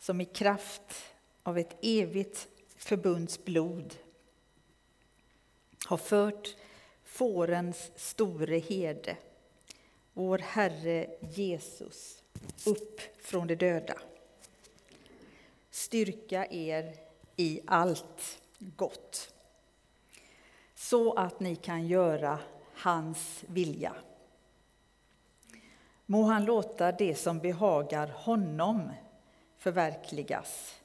som 0.00 0.20
i 0.20 0.24
kraft 0.24 1.04
av 1.42 1.58
ett 1.58 1.76
evigt 1.82 2.48
förbunds 2.76 3.44
blod 3.44 3.94
har 5.86 5.96
fört 5.96 6.56
fårens 7.04 7.90
store 7.96 8.58
herde, 8.58 9.16
vår 10.12 10.38
Herre 10.38 11.06
Jesus, 11.20 12.22
upp 12.66 13.00
från 13.18 13.46
de 13.46 13.54
döda. 13.54 13.98
Styrka 15.70 16.46
er 16.46 16.94
i 17.36 17.60
allt 17.66 18.42
gott, 18.58 19.34
så 20.74 21.14
att 21.14 21.40
ni 21.40 21.56
kan 21.56 21.86
göra 21.86 22.38
hans 22.74 23.44
vilja. 23.46 23.94
Må 26.06 26.22
han 26.22 26.44
låta 26.44 26.92
det 26.92 27.14
som 27.14 27.38
behagar 27.38 28.08
honom 28.08 28.90
förverkligas 29.60 30.80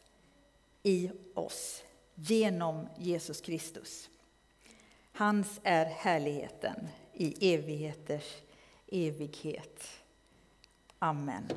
i 0.84 1.12
oss 1.34 1.84
genom 2.16 2.88
Jesus 2.98 3.41
Kristus. 3.41 4.09
Hans 5.12 5.59
är 5.63 5.86
härligheten 5.86 6.88
i 7.13 7.54
evigheters 7.54 8.41
evighet. 8.88 9.88
Amen. 10.99 11.49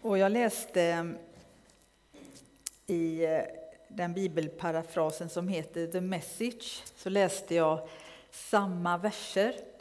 Och 0.00 0.18
jag 0.18 0.32
läste 0.32 0.82
eh, 0.82 1.04
i 2.86 3.24
eh, 3.24 3.42
den 3.88 4.14
bibelparafrasen 4.14 5.28
som 5.28 5.48
heter 5.48 5.86
The 5.86 6.00
Message, 6.00 6.84
så 6.96 7.10
läste 7.10 7.54
jag 7.54 7.88
samma 8.30 8.98
verser. 8.98 9.75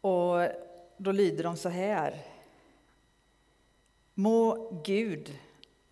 Och 0.00 0.48
då 0.96 1.12
lyder 1.12 1.44
de 1.44 1.56
så 1.56 1.68
här. 1.68 2.22
Må 4.14 4.70
Gud, 4.84 5.38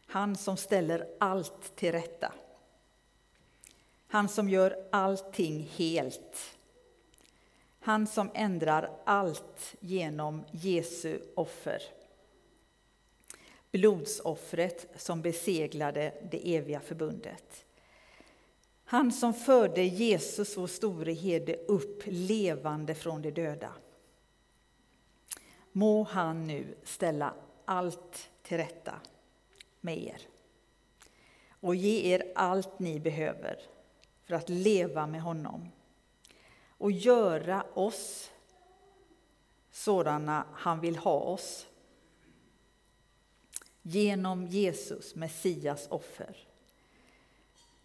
han 0.06 0.37
som 0.37 0.56
ställer 0.56 1.06
allt 1.20 1.77
till 1.77 1.92
rätta, 1.92 2.33
han 4.06 4.28
som 4.28 4.48
gör 4.48 4.89
allting 4.92 5.70
helt, 5.77 6.56
han 7.81 8.06
som 8.06 8.31
ändrar 8.34 8.91
allt 9.05 9.75
genom 9.81 10.45
Jesu 10.53 11.20
offer 11.34 11.83
blodsoffret 13.72 14.87
som 14.97 15.22
beseglade 15.22 16.12
det 16.31 16.56
eviga 16.56 16.81
förbundet. 16.81 17.65
Han 18.84 19.12
som 19.12 19.34
förde 19.34 19.83
Jesus, 19.83 20.56
vår 20.56 20.67
store 20.67 21.12
herde, 21.12 21.56
upp 21.56 22.03
levande 22.06 22.95
från 22.95 23.22
de 23.22 23.31
döda. 23.31 23.72
Må 25.73 26.03
han 26.03 26.47
nu 26.47 26.77
ställa 26.85 27.35
allt 27.65 28.31
till 28.43 28.57
rätta 28.57 29.01
med 29.81 29.99
er 29.99 30.29
och 31.61 31.75
ge 31.75 32.15
er 32.15 32.33
allt 32.35 32.79
ni 32.79 33.01
behöver 33.01 33.61
för 34.25 34.35
att 34.35 34.49
leva 34.49 35.07
med 35.07 35.23
honom 35.23 35.69
och 36.69 36.93
göra 36.93 37.67
oss 37.75 38.31
sådana 39.71 40.47
han 40.53 40.81
vill 40.81 40.97
ha 40.97 41.21
oss 41.21 41.67
genom 43.83 44.47
Jesus, 44.47 45.15
Messias 45.15 45.87
offer. 45.91 46.37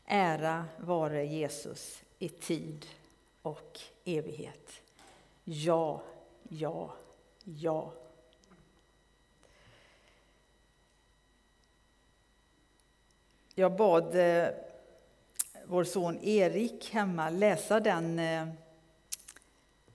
Ära 0.05 0.65
vare 0.79 1.25
Jesus 1.25 2.03
i 2.19 2.29
tid 2.29 2.85
och 3.41 3.79
evighet. 4.05 4.81
Ja, 5.43 6.03
ja, 6.49 6.93
ja. 7.43 7.93
Jag 13.55 13.75
bad 13.75 14.15
eh, 14.15 14.49
vår 15.65 15.83
son 15.83 16.19
Erik 16.19 16.89
hemma 16.89 17.29
läsa 17.29 17.79
den, 17.79 18.19
eh, 18.19 18.47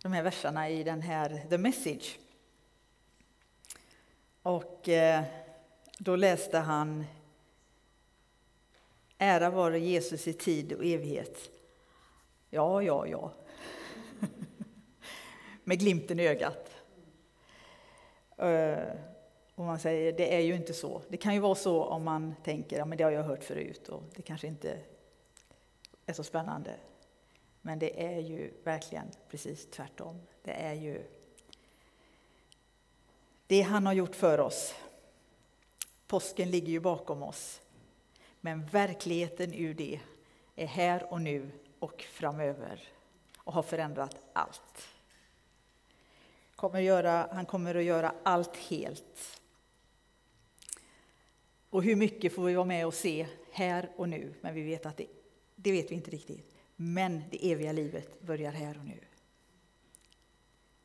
de 0.03 0.12
här 0.12 0.22
verserna 0.22 0.70
i 0.70 0.82
den 0.82 1.03
här 1.03 1.47
The 1.50 1.59
Message. 1.59 2.19
Och 4.42 4.88
eh, 4.88 5.25
då 5.98 6.16
läste 6.16 6.59
han 6.59 7.04
Ära 9.19 9.50
vare 9.50 9.80
Jesus 9.80 10.28
i 10.28 10.32
tid 10.32 10.72
och 10.72 10.84
evighet. 10.84 11.50
Ja, 12.50 12.82
ja, 12.82 13.06
ja. 13.06 13.32
Med 15.65 15.78
glimten 15.78 16.20
i 16.20 16.28
ögat. 16.28 16.78
Eh, 18.38 18.94
och 19.54 19.65
man 19.65 19.78
säger, 19.78 20.12
det 20.12 20.34
är 20.34 20.41
ju 20.41 20.54
inte 20.54 20.75
så. 20.75 21.03
Det 21.09 21.16
kan 21.16 21.34
ju 21.34 21.41
vara 21.41 21.54
så 21.54 21.84
om 21.84 22.04
man 22.04 22.34
tänker, 22.44 22.78
ja 22.78 22.84
men 22.84 22.99
det 22.99 23.04
har 23.04 23.10
jag 23.10 23.22
hört 23.22 23.44
förut 23.44 23.88
och 23.88 24.03
det 24.15 24.22
kanske 24.22 24.47
inte 24.47 24.78
är 26.06 26.12
så 26.12 26.25
spännande. 26.25 26.75
Men 27.60 27.78
det 27.78 28.04
är 28.04 28.21
ju 28.21 28.50
verkligen 28.65 29.06
precis 29.31 29.71
tvärtom. 29.71 30.21
Det 30.43 30.53
är 30.53 30.75
ju 30.75 31.03
det 33.47 33.62
han 33.62 33.87
har 33.87 33.93
gjort 33.93 34.15
för 34.15 34.41
oss 34.41 34.75
Påsken 36.09 36.50
ligger 36.50 36.69
ju 36.69 36.81
bakom 36.81 37.22
oss. 37.22 37.60
Men 38.41 38.66
verkligheten 38.66 39.54
ur 39.54 39.75
det 39.75 40.00
är 40.56 40.66
här 40.66 41.12
och 41.12 41.21
nu 41.21 41.50
och 41.78 42.03
framöver 42.03 42.88
och 43.38 43.53
har 43.53 43.62
förändrat 43.62 44.16
allt. 44.32 44.88
Kommer 46.58 46.80
göra, 46.80 47.28
han 47.32 47.46
kommer 47.46 47.74
att 47.74 47.84
göra 47.84 48.14
allt 48.22 48.56
helt. 48.56 49.41
Och 51.70 51.82
hur 51.82 51.96
mycket 51.96 52.34
får 52.34 52.44
vi 52.44 52.54
vara 52.54 52.66
med 52.66 52.86
och 52.86 52.94
se 52.94 53.26
här 53.52 53.91
och 53.96 54.08
nu, 54.08 54.34
men 54.41 54.54
vi 54.54 54.62
vet 54.62 54.86
att 54.86 54.97
det, 54.97 55.06
det 55.56 55.72
vet 55.72 55.91
vi 55.91 55.94
inte 55.94 56.10
riktigt. 56.10 56.54
Men 56.76 57.22
det 57.30 57.52
eviga 57.52 57.72
livet 57.72 58.20
börjar 58.20 58.52
här 58.52 58.78
och 58.78 58.84
nu. 58.84 59.00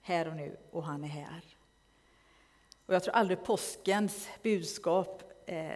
Här 0.02 0.28
och 0.28 0.36
nu, 0.36 0.58
och 0.72 0.84
han 0.84 1.04
är 1.04 1.08
här. 1.08 1.44
Och 2.86 2.94
jag 2.94 3.04
tror 3.04 3.14
aldrig 3.14 3.44
påskens 3.44 4.28
budskap 4.44 5.24
eh, 5.46 5.72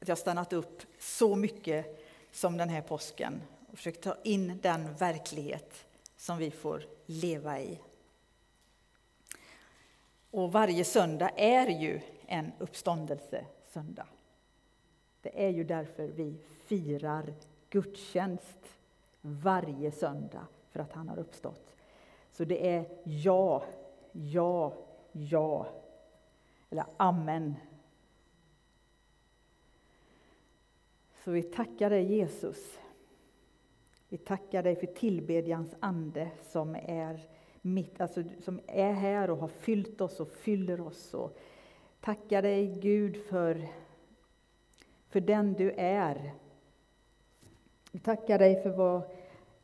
att 0.00 0.08
jag 0.08 0.18
stannat 0.18 0.52
upp 0.52 0.82
så 0.98 1.36
mycket 1.36 2.06
som 2.30 2.56
den 2.56 2.68
här 2.68 2.82
påsken 2.82 3.42
och 3.70 3.76
försökt 3.76 4.02
ta 4.02 4.16
in 4.24 4.58
den 4.62 4.94
verklighet 4.94 5.86
som 6.16 6.38
vi 6.38 6.50
får 6.50 6.86
leva 7.06 7.60
i. 7.60 7.78
Och 10.32 10.52
varje 10.52 10.84
söndag 10.84 11.30
är 11.36 11.66
ju 11.68 12.00
en 12.26 12.52
uppståndelsesöndag. 12.58 14.06
Det 15.20 15.46
är 15.46 15.48
ju 15.48 15.64
därför 15.64 16.06
vi 16.06 16.36
firar 16.66 17.34
gudstjänst 17.70 18.78
varje 19.20 19.90
söndag, 19.90 20.46
för 20.70 20.80
att 20.80 20.92
han 20.92 21.08
har 21.08 21.18
uppstått. 21.18 21.74
Så 22.30 22.44
det 22.44 22.68
är 22.68 22.84
ja, 23.04 23.62
ja, 24.12 24.72
ja 25.12 25.66
eller 26.70 26.84
amen. 26.96 27.54
Så 31.24 31.30
vi 31.30 31.42
tackar 31.42 31.90
dig 31.90 32.12
Jesus. 32.12 32.78
Vi 34.08 34.18
tackar 34.18 34.62
dig 34.62 34.76
för 34.76 34.86
tillbedjans 34.86 35.74
ande 35.80 36.30
som 36.42 36.74
är, 36.74 37.20
mitt, 37.62 38.00
alltså, 38.00 38.22
som 38.40 38.60
är 38.66 38.92
här 38.92 39.30
och 39.30 39.38
har 39.38 39.48
fyllt 39.48 40.00
oss 40.00 40.20
och 40.20 40.28
fyller 40.28 40.80
oss. 40.80 41.14
Och 41.14 41.38
tackar 42.00 42.42
dig 42.42 42.78
Gud 42.82 43.16
för, 43.16 43.68
för 45.08 45.20
den 45.20 45.52
du 45.52 45.70
är. 45.76 46.34
Vi 47.92 47.98
tackar 47.98 48.38
dig 48.38 48.62
för 48.62 48.70
vad, 48.70 49.02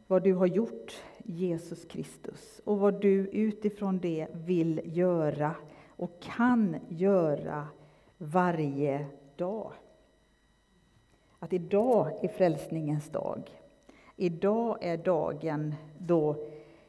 vad 0.06 0.22
du 0.22 0.34
har 0.34 0.46
gjort, 0.46 1.02
Jesus 1.24 1.84
Kristus, 1.84 2.60
och 2.64 2.78
vad 2.78 3.00
du 3.00 3.28
utifrån 3.28 3.98
det 3.98 4.26
vill 4.32 4.80
göra 4.84 5.54
och 5.88 6.20
kan 6.20 6.76
göra 6.88 7.68
varje 8.18 9.06
dag. 9.36 9.72
Att 11.38 11.52
idag 11.52 12.24
är 12.24 12.28
frälsningens 12.28 13.10
dag. 13.10 13.50
Idag 14.16 14.78
är 14.80 14.96
dagen 14.96 15.74
då 15.98 16.36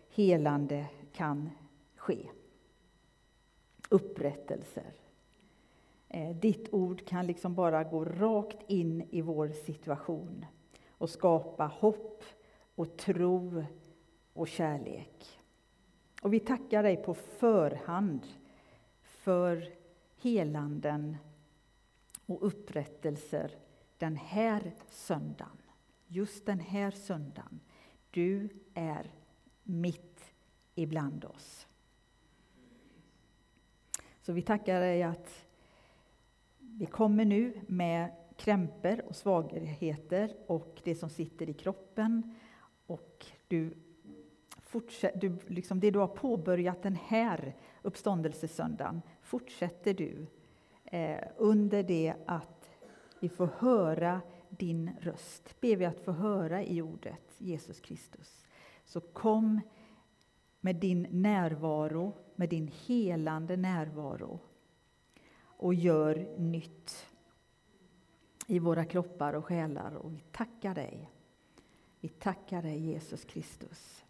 helande 0.09 0.85
kan 1.13 1.49
ske. 1.95 2.29
Upprättelser. 3.89 4.93
Eh, 6.07 6.35
ditt 6.35 6.73
ord 6.73 7.05
kan 7.05 7.27
liksom 7.27 7.55
bara 7.55 7.83
gå 7.83 8.05
rakt 8.05 8.69
in 8.69 9.07
i 9.09 9.21
vår 9.21 9.49
situation 9.49 10.45
och 10.89 11.09
skapa 11.09 11.65
hopp 11.65 12.23
och 12.75 12.97
tro 12.97 13.63
och 14.33 14.47
kärlek. 14.47 15.39
Och 16.21 16.33
vi 16.33 16.39
tackar 16.39 16.83
dig 16.83 16.97
på 16.97 17.13
förhand 17.13 18.27
för 19.01 19.73
helanden 20.21 21.17
och 22.25 22.47
upprättelser 22.47 23.55
den 23.97 24.15
här 24.15 24.75
söndagen. 24.89 25.57
Just 26.07 26.45
den 26.45 26.59
här 26.59 26.91
söndagen. 26.91 27.59
Du 28.11 28.49
är 28.73 29.11
mitt 29.63 30.08
ibland 30.79 31.25
oss. 31.25 31.67
Så 34.21 34.33
vi 34.33 34.41
tackar 34.41 34.79
dig 34.79 35.03
att 35.03 35.45
vi 36.59 36.85
kommer 36.85 37.25
nu 37.25 37.53
med 37.67 38.11
krämpor 38.37 39.01
och 39.05 39.15
svagheter 39.15 40.35
och 40.47 40.81
det 40.83 40.95
som 40.95 41.09
sitter 41.09 41.49
i 41.49 41.53
kroppen. 41.53 42.35
Och 42.85 43.25
du 43.47 43.73
fortsätt, 44.61 45.21
du, 45.21 45.37
liksom 45.47 45.79
det 45.79 45.91
du 45.91 45.99
har 45.99 46.07
påbörjat 46.07 46.83
den 46.83 46.95
här 46.95 47.55
uppståndelsesöndagen 47.81 49.01
fortsätter 49.21 49.93
du 49.93 50.27
eh, 50.85 51.27
under 51.37 51.83
det 51.83 52.13
att 52.25 52.69
vi 53.19 53.29
får 53.29 53.49
höra 53.57 54.21
din 54.49 54.91
röst. 54.99 55.61
Ber 55.61 55.75
vi 55.75 55.85
att 55.85 55.99
få 55.99 56.11
höra 56.11 56.63
i 56.63 56.81
ordet 56.81 57.35
Jesus 57.37 57.79
Kristus. 57.79 58.45
Så 58.85 59.01
kom 59.01 59.61
med 60.59 60.75
din 60.75 61.07
närvaro, 61.11 62.13
med 62.35 62.49
din 62.49 62.67
helande 62.67 63.57
närvaro 63.57 64.39
och 65.41 65.73
gör 65.73 66.35
nytt 66.37 67.05
i 68.47 68.59
våra 68.59 68.85
kroppar 68.85 69.33
och 69.33 69.45
själar. 69.45 69.95
Och 69.95 70.13
vi 70.13 70.23
tackar 70.31 70.75
dig. 70.75 71.11
Vi 71.99 72.09
tackar 72.09 72.61
dig 72.61 72.79
Jesus 72.79 73.25
Kristus. 73.25 74.05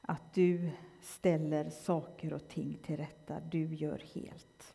Att 0.00 0.34
du 0.34 0.70
ställer 1.00 1.70
saker 1.70 2.32
och 2.32 2.48
ting 2.48 2.78
till 2.82 2.96
rätta. 2.96 3.40
Du 3.40 3.74
gör 3.74 3.98
helt. 4.14 4.74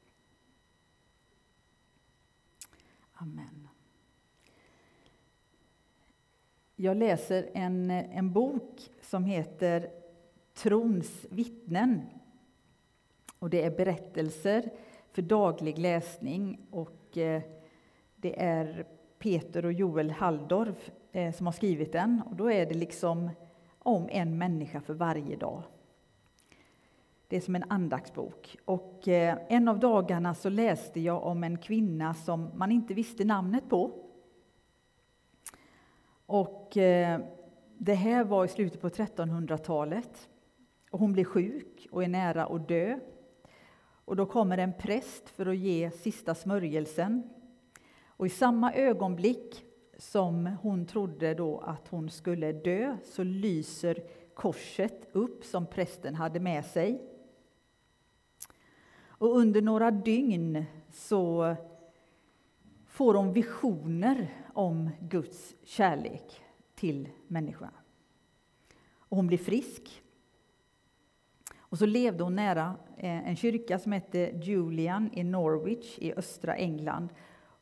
Amen. 3.14 3.65
Jag 6.78 6.98
läser 6.98 7.50
en, 7.54 7.92
en 7.92 8.32
bok 8.34 8.90
som 9.02 9.26
heter 9.26 9.90
Trons 10.54 11.26
vittnen. 11.30 12.02
Och 13.40 13.50
det 13.50 13.64
är 13.64 13.72
berättelser 13.72 14.70
för 15.12 15.22
daglig 15.22 15.80
läsning. 15.80 16.60
Och 16.72 17.18
eh, 17.18 17.42
det 18.16 18.44
är 18.44 18.86
Peter 19.20 19.66
och 19.66 19.74
Joel 19.74 20.12
Halldorf 20.12 20.92
eh, 21.12 21.34
som 21.34 21.46
har 21.46 21.54
skrivit 21.54 21.92
den. 21.92 22.22
Och 22.30 22.36
då 22.36 22.52
är 22.52 22.66
det 22.66 22.74
liksom 22.74 23.30
om 23.80 24.10
en 24.12 24.38
människa 24.38 24.82
för 24.82 24.94
varje 24.94 25.36
dag. 25.36 25.64
Det 27.28 27.38
är 27.38 27.42
som 27.42 27.56
en 27.56 27.66
andaktsbok. 27.68 28.58
Och 28.66 29.08
eh, 29.08 29.38
en 29.48 29.68
av 29.68 29.80
dagarna 29.80 30.36
så 30.36 30.50
läste 30.50 31.00
jag 31.00 31.24
om 31.24 31.44
en 31.44 31.58
kvinna 31.58 32.14
som 32.14 32.52
man 32.56 32.72
inte 32.72 32.94
visste 32.94 33.26
namnet 33.26 33.70
på. 33.70 34.05
Och 36.26 36.78
eh, 36.78 37.20
det 37.78 37.94
här 37.94 38.24
var 38.24 38.46
i 38.46 38.48
slutet 38.48 38.82
på 38.82 38.90
1300-talet. 38.90 40.30
Och 40.92 41.00
hon 41.00 41.14
blir 41.14 41.26
sjuk 41.26 41.88
och 41.92 42.04
är 42.04 42.08
nära 42.08 42.46
att 42.46 42.68
dö. 42.68 43.00
Och 44.06 44.16
då 44.16 44.26
kommer 44.26 44.58
en 44.58 44.74
präst 44.74 45.30
för 45.30 45.46
att 45.46 45.58
ge 45.58 45.92
sista 45.92 46.36
smörjelsen. 46.36 47.30
Och 48.08 48.26
i 48.26 48.30
samma 48.30 48.74
ögonblick 48.74 49.66
som 49.98 50.46
hon 50.62 50.86
trodde 50.86 51.34
då 51.34 51.60
att 51.60 51.88
hon 51.88 52.10
skulle 52.10 52.52
dö 52.52 52.98
så 53.04 53.24
lyser 53.24 54.04
korset 54.34 55.08
upp 55.12 55.46
som 55.46 55.66
prästen 55.66 56.16
hade 56.16 56.40
med 56.40 56.66
sig. 56.66 57.02
Och 59.18 59.38
under 59.38 59.62
några 59.62 59.92
dygn 59.92 60.66
så 60.92 61.56
får 62.88 63.14
hon 63.14 63.34
visioner 63.34 64.45
om 64.56 64.90
Guds 65.00 65.56
kärlek 65.64 66.42
till 66.76 67.10
människan. 67.28 67.72
Och 69.00 69.18
hon 69.18 69.28
blev 69.28 69.38
frisk. 69.38 70.02
Och 71.58 71.78
så 71.78 71.86
levde 71.86 72.24
hon 72.24 72.36
nära 72.36 72.76
eh, 72.98 73.30
en 73.30 73.36
kyrka 73.36 73.80
som 73.80 73.92
hette 73.92 74.32
Julian 74.44 75.10
i 75.14 75.24
Norwich 75.24 76.00
i 76.00 76.14
östra 76.14 76.56
England. 76.56 77.10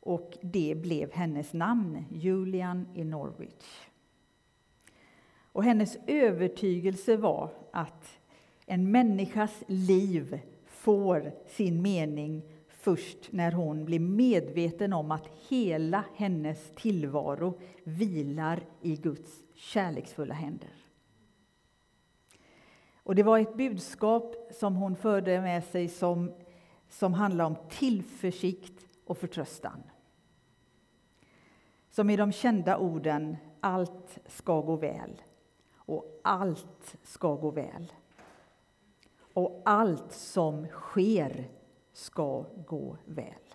Och 0.00 0.38
det 0.40 0.74
blev 0.82 1.12
hennes 1.12 1.52
namn, 1.52 2.04
Julian 2.10 2.88
i 2.94 3.04
Norwich. 3.04 3.88
Och 5.52 5.64
hennes 5.64 5.98
övertygelse 6.06 7.16
var 7.16 7.50
att 7.72 8.18
en 8.66 8.90
människas 8.90 9.62
liv 9.66 10.40
får 10.66 11.32
sin 11.46 11.82
mening 11.82 12.42
först 12.84 13.32
när 13.32 13.52
hon 13.52 13.84
blir 13.84 14.00
medveten 14.00 14.92
om 14.92 15.10
att 15.10 15.28
hela 15.48 16.04
hennes 16.14 16.72
tillvaro 16.74 17.60
vilar 17.84 18.66
i 18.80 18.96
Guds 18.96 19.44
kärleksfulla 19.54 20.34
händer. 20.34 20.70
Och 22.96 23.14
det 23.14 23.22
var 23.22 23.38
ett 23.38 23.56
budskap 23.56 24.34
som 24.50 24.76
hon 24.76 24.96
förde 24.96 25.40
med 25.40 25.64
sig 25.64 25.88
som, 25.88 26.32
som 26.88 27.14
handlar 27.14 27.44
om 27.44 27.56
tillförsikt 27.68 28.86
och 29.04 29.18
förtröstan. 29.18 29.82
Som 31.90 32.10
i 32.10 32.16
de 32.16 32.32
kända 32.32 32.78
orden 32.78 33.36
allt 33.60 34.18
ska 34.26 34.60
gå 34.60 34.76
väl 34.76 35.22
och 35.74 36.20
allt 36.24 36.96
ska 37.02 37.34
gå 37.34 37.50
väl. 37.50 37.92
Och 39.34 39.62
allt 39.64 40.12
som 40.12 40.66
sker 40.66 41.48
ska 41.94 42.44
gå 42.66 42.96
väl. 43.04 43.54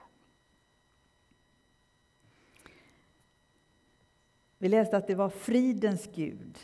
Vi 4.57 4.69
läste 4.69 4.97
att 4.97 5.07
det 5.07 5.15
var 5.15 5.29
fridens 5.29 6.09
Gud 6.15 6.57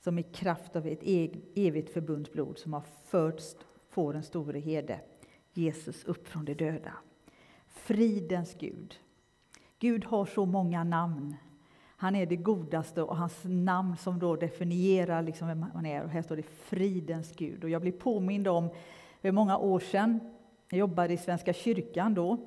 som 0.00 0.18
i 0.18 0.22
kraft 0.22 0.76
av 0.76 0.86
ett 0.86 1.02
e- 1.02 1.40
evigt 1.54 1.92
förbunds 1.92 2.32
blod, 2.32 2.58
som 2.58 2.72
har 2.72 2.82
förts 3.04 3.56
får 3.88 4.20
store 4.20 4.58
herde, 4.58 5.00
Jesus 5.52 6.04
upp 6.04 6.28
från 6.28 6.44
de 6.44 6.54
döda. 6.54 6.92
Fridens 7.66 8.54
Gud. 8.54 8.94
Gud 9.78 10.04
har 10.04 10.26
så 10.26 10.46
många 10.46 10.84
namn. 10.84 11.36
Han 11.96 12.16
är 12.16 12.26
det 12.26 12.36
godaste 12.36 13.02
och 13.02 13.16
hans 13.16 13.40
namn 13.44 13.96
som 13.96 14.18
då 14.18 14.36
definierar 14.36 15.22
liksom 15.22 15.48
vem 15.48 15.62
han 15.62 15.86
är. 15.86 16.02
Och 16.02 16.10
här 16.10 16.22
står 16.22 16.36
det 16.36 16.42
fridens 16.42 17.32
Gud. 17.36 17.64
Och 17.64 17.70
jag 17.70 17.82
blir 17.82 17.92
påmind 17.92 18.48
om 18.48 18.70
för 19.20 19.32
många 19.32 19.58
år 19.58 19.80
sedan, 19.80 20.20
jag 20.70 20.78
jobbade 20.78 21.14
i 21.14 21.16
Svenska 21.16 21.52
kyrkan 21.52 22.14
då 22.14 22.38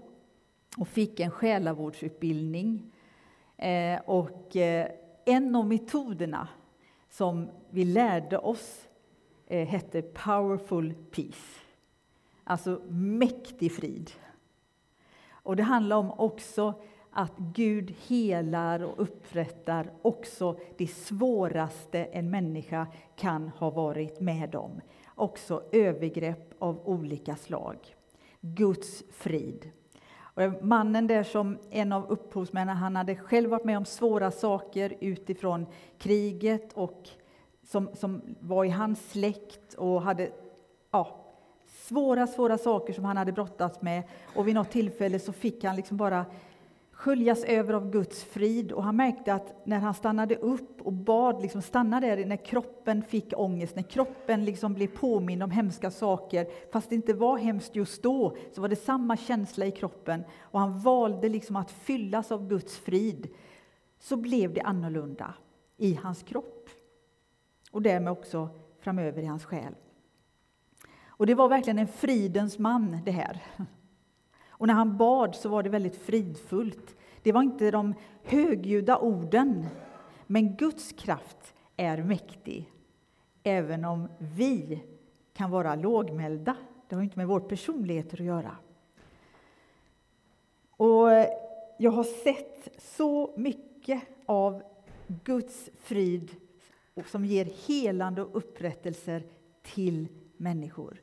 och 0.77 0.88
fick 0.88 1.19
en 1.19 1.31
själavårdsutbildning. 1.31 2.91
Eh, 3.57 4.00
och 4.06 4.56
eh, 4.56 4.88
en 5.25 5.56
av 5.56 5.68
metoderna 5.68 6.47
som 7.09 7.50
vi 7.69 7.85
lärde 7.85 8.38
oss 8.38 8.88
eh, 9.47 9.68
hette 9.68 10.01
Powerful 10.01 10.94
Peace. 11.11 11.59
Alltså 12.44 12.81
mäktig 12.90 13.71
frid. 13.71 14.11
Och 15.31 15.56
det 15.56 15.63
handlar 15.63 15.95
om 15.95 16.11
också 16.11 16.73
att 17.11 17.37
Gud 17.37 17.95
helar 18.07 18.83
och 18.83 19.01
upprättar 19.01 19.92
också 20.01 20.59
det 20.78 20.87
svåraste 20.87 22.04
en 22.04 22.30
människa 22.30 22.87
kan 23.16 23.49
ha 23.49 23.69
varit 23.69 24.19
med 24.19 24.56
om. 24.56 24.81
Också 25.16 25.63
övergrepp 25.71 26.54
av 26.59 26.87
olika 26.87 27.35
slag. 27.35 27.95
Guds 28.42 29.04
frid. 29.12 29.71
Och 30.19 30.64
mannen 30.64 31.07
där 31.07 31.24
som 31.24 31.57
en 31.69 31.92
av 31.92 32.12
upphovsmännen, 32.12 32.78
han 32.78 32.95
hade 32.95 33.16
själv 33.16 33.50
varit 33.50 33.66
med 33.66 33.78
om 33.78 33.86
svåra 33.86 34.31
saker 34.31 34.98
utifrån 35.00 35.66
kriget 35.98 36.74
och 36.74 37.10
som, 37.64 37.90
som 37.94 38.21
var 38.40 38.66
i 38.66 38.69
hans 38.69 39.12
släkt 39.12 39.74
och 39.74 40.02
hade 40.02 40.31
ja, 40.92 41.26
svåra, 41.68 42.28
svåra 42.28 42.57
saker 42.57 42.94
som 42.94 43.06
han 43.06 43.18
hade 43.18 43.31
brottats 43.31 43.81
med. 43.81 44.04
Och 44.36 44.48
vid 44.48 44.56
något 44.56 44.71
tillfälle 44.71 45.19
så 45.19 45.33
fick 45.33 45.64
han 45.64 45.76
liksom 45.76 45.98
bara 45.98 46.26
sköljas 47.01 47.43
över 47.43 47.73
av 47.73 47.91
Guds 47.91 48.23
frid. 48.23 48.71
Och 48.71 48.83
han 48.83 48.95
märkte 48.95 49.33
att 49.33 49.65
när 49.65 49.79
han 49.79 49.93
stannade 49.93 50.35
upp 50.35 50.81
och 50.81 50.93
bad, 50.93 51.41
liksom 51.41 51.61
stanna 51.61 51.99
där 51.99 52.25
när 52.25 52.45
kroppen 52.45 53.03
fick 53.03 53.33
ångest, 53.37 53.75
när 53.75 53.83
kroppen 53.83 54.45
liksom 54.45 54.73
blev 54.73 54.87
påmind 54.87 55.43
om 55.43 55.51
hemska 55.51 55.91
saker, 55.91 56.47
fast 56.71 56.89
det 56.89 56.95
inte 56.95 57.13
var 57.13 57.37
hemskt 57.37 57.75
just 57.75 58.03
då, 58.03 58.35
så 58.51 58.61
var 58.61 58.69
det 58.69 58.75
samma 58.75 59.17
känsla 59.17 59.65
i 59.65 59.71
kroppen. 59.71 60.23
Och 60.41 60.59
han 60.59 60.79
valde 60.79 61.29
liksom 61.29 61.55
att 61.55 61.71
fyllas 61.71 62.31
av 62.31 62.47
Guds 62.47 62.77
frid. 62.77 63.27
Så 63.99 64.17
blev 64.17 64.53
det 64.53 64.61
annorlunda 64.61 65.33
i 65.77 65.99
hans 66.03 66.23
kropp. 66.23 66.69
Och 67.71 67.81
därmed 67.81 68.11
också 68.11 68.49
framöver 68.79 69.21
i 69.21 69.25
hans 69.25 69.45
själ. 69.45 69.75
Och 71.07 71.25
det 71.25 71.35
var 71.35 71.49
verkligen 71.49 71.79
en 71.79 71.87
fridens 71.87 72.59
man 72.59 72.97
det 73.05 73.11
här. 73.11 73.41
Och 74.61 74.68
när 74.68 74.73
han 74.73 74.97
bad 74.97 75.35
så 75.35 75.49
var 75.49 75.63
det 75.63 75.69
väldigt 75.69 75.95
fridfullt. 75.95 76.95
Det 77.21 77.31
var 77.31 77.41
inte 77.41 77.71
de 77.71 77.94
högljudda 78.23 78.97
orden, 78.97 79.65
men 80.27 80.56
Guds 80.56 80.91
kraft 80.91 81.53
är 81.75 82.03
mäktig, 82.03 82.71
även 83.44 83.85
om 83.85 84.07
vi 84.18 84.83
kan 85.33 85.51
vara 85.51 85.75
lågmälda. 85.75 86.56
Det 86.89 86.95
har 86.95 87.03
inte 87.03 87.18
med 87.18 87.27
vår 87.27 87.39
personlighet 87.39 88.13
att 88.13 88.19
göra. 88.19 88.56
Och 90.71 91.11
eh, 91.11 91.27
jag 91.77 91.91
har 91.91 92.03
sett 92.03 92.69
så 92.77 93.33
mycket 93.37 94.03
av 94.25 94.63
Guds 95.07 95.69
frid 95.75 96.35
som 97.06 97.25
ger 97.25 97.45
helande 97.68 98.21
och 98.21 98.37
upprättelser 98.37 99.23
till 99.61 100.07
människor. 100.37 101.01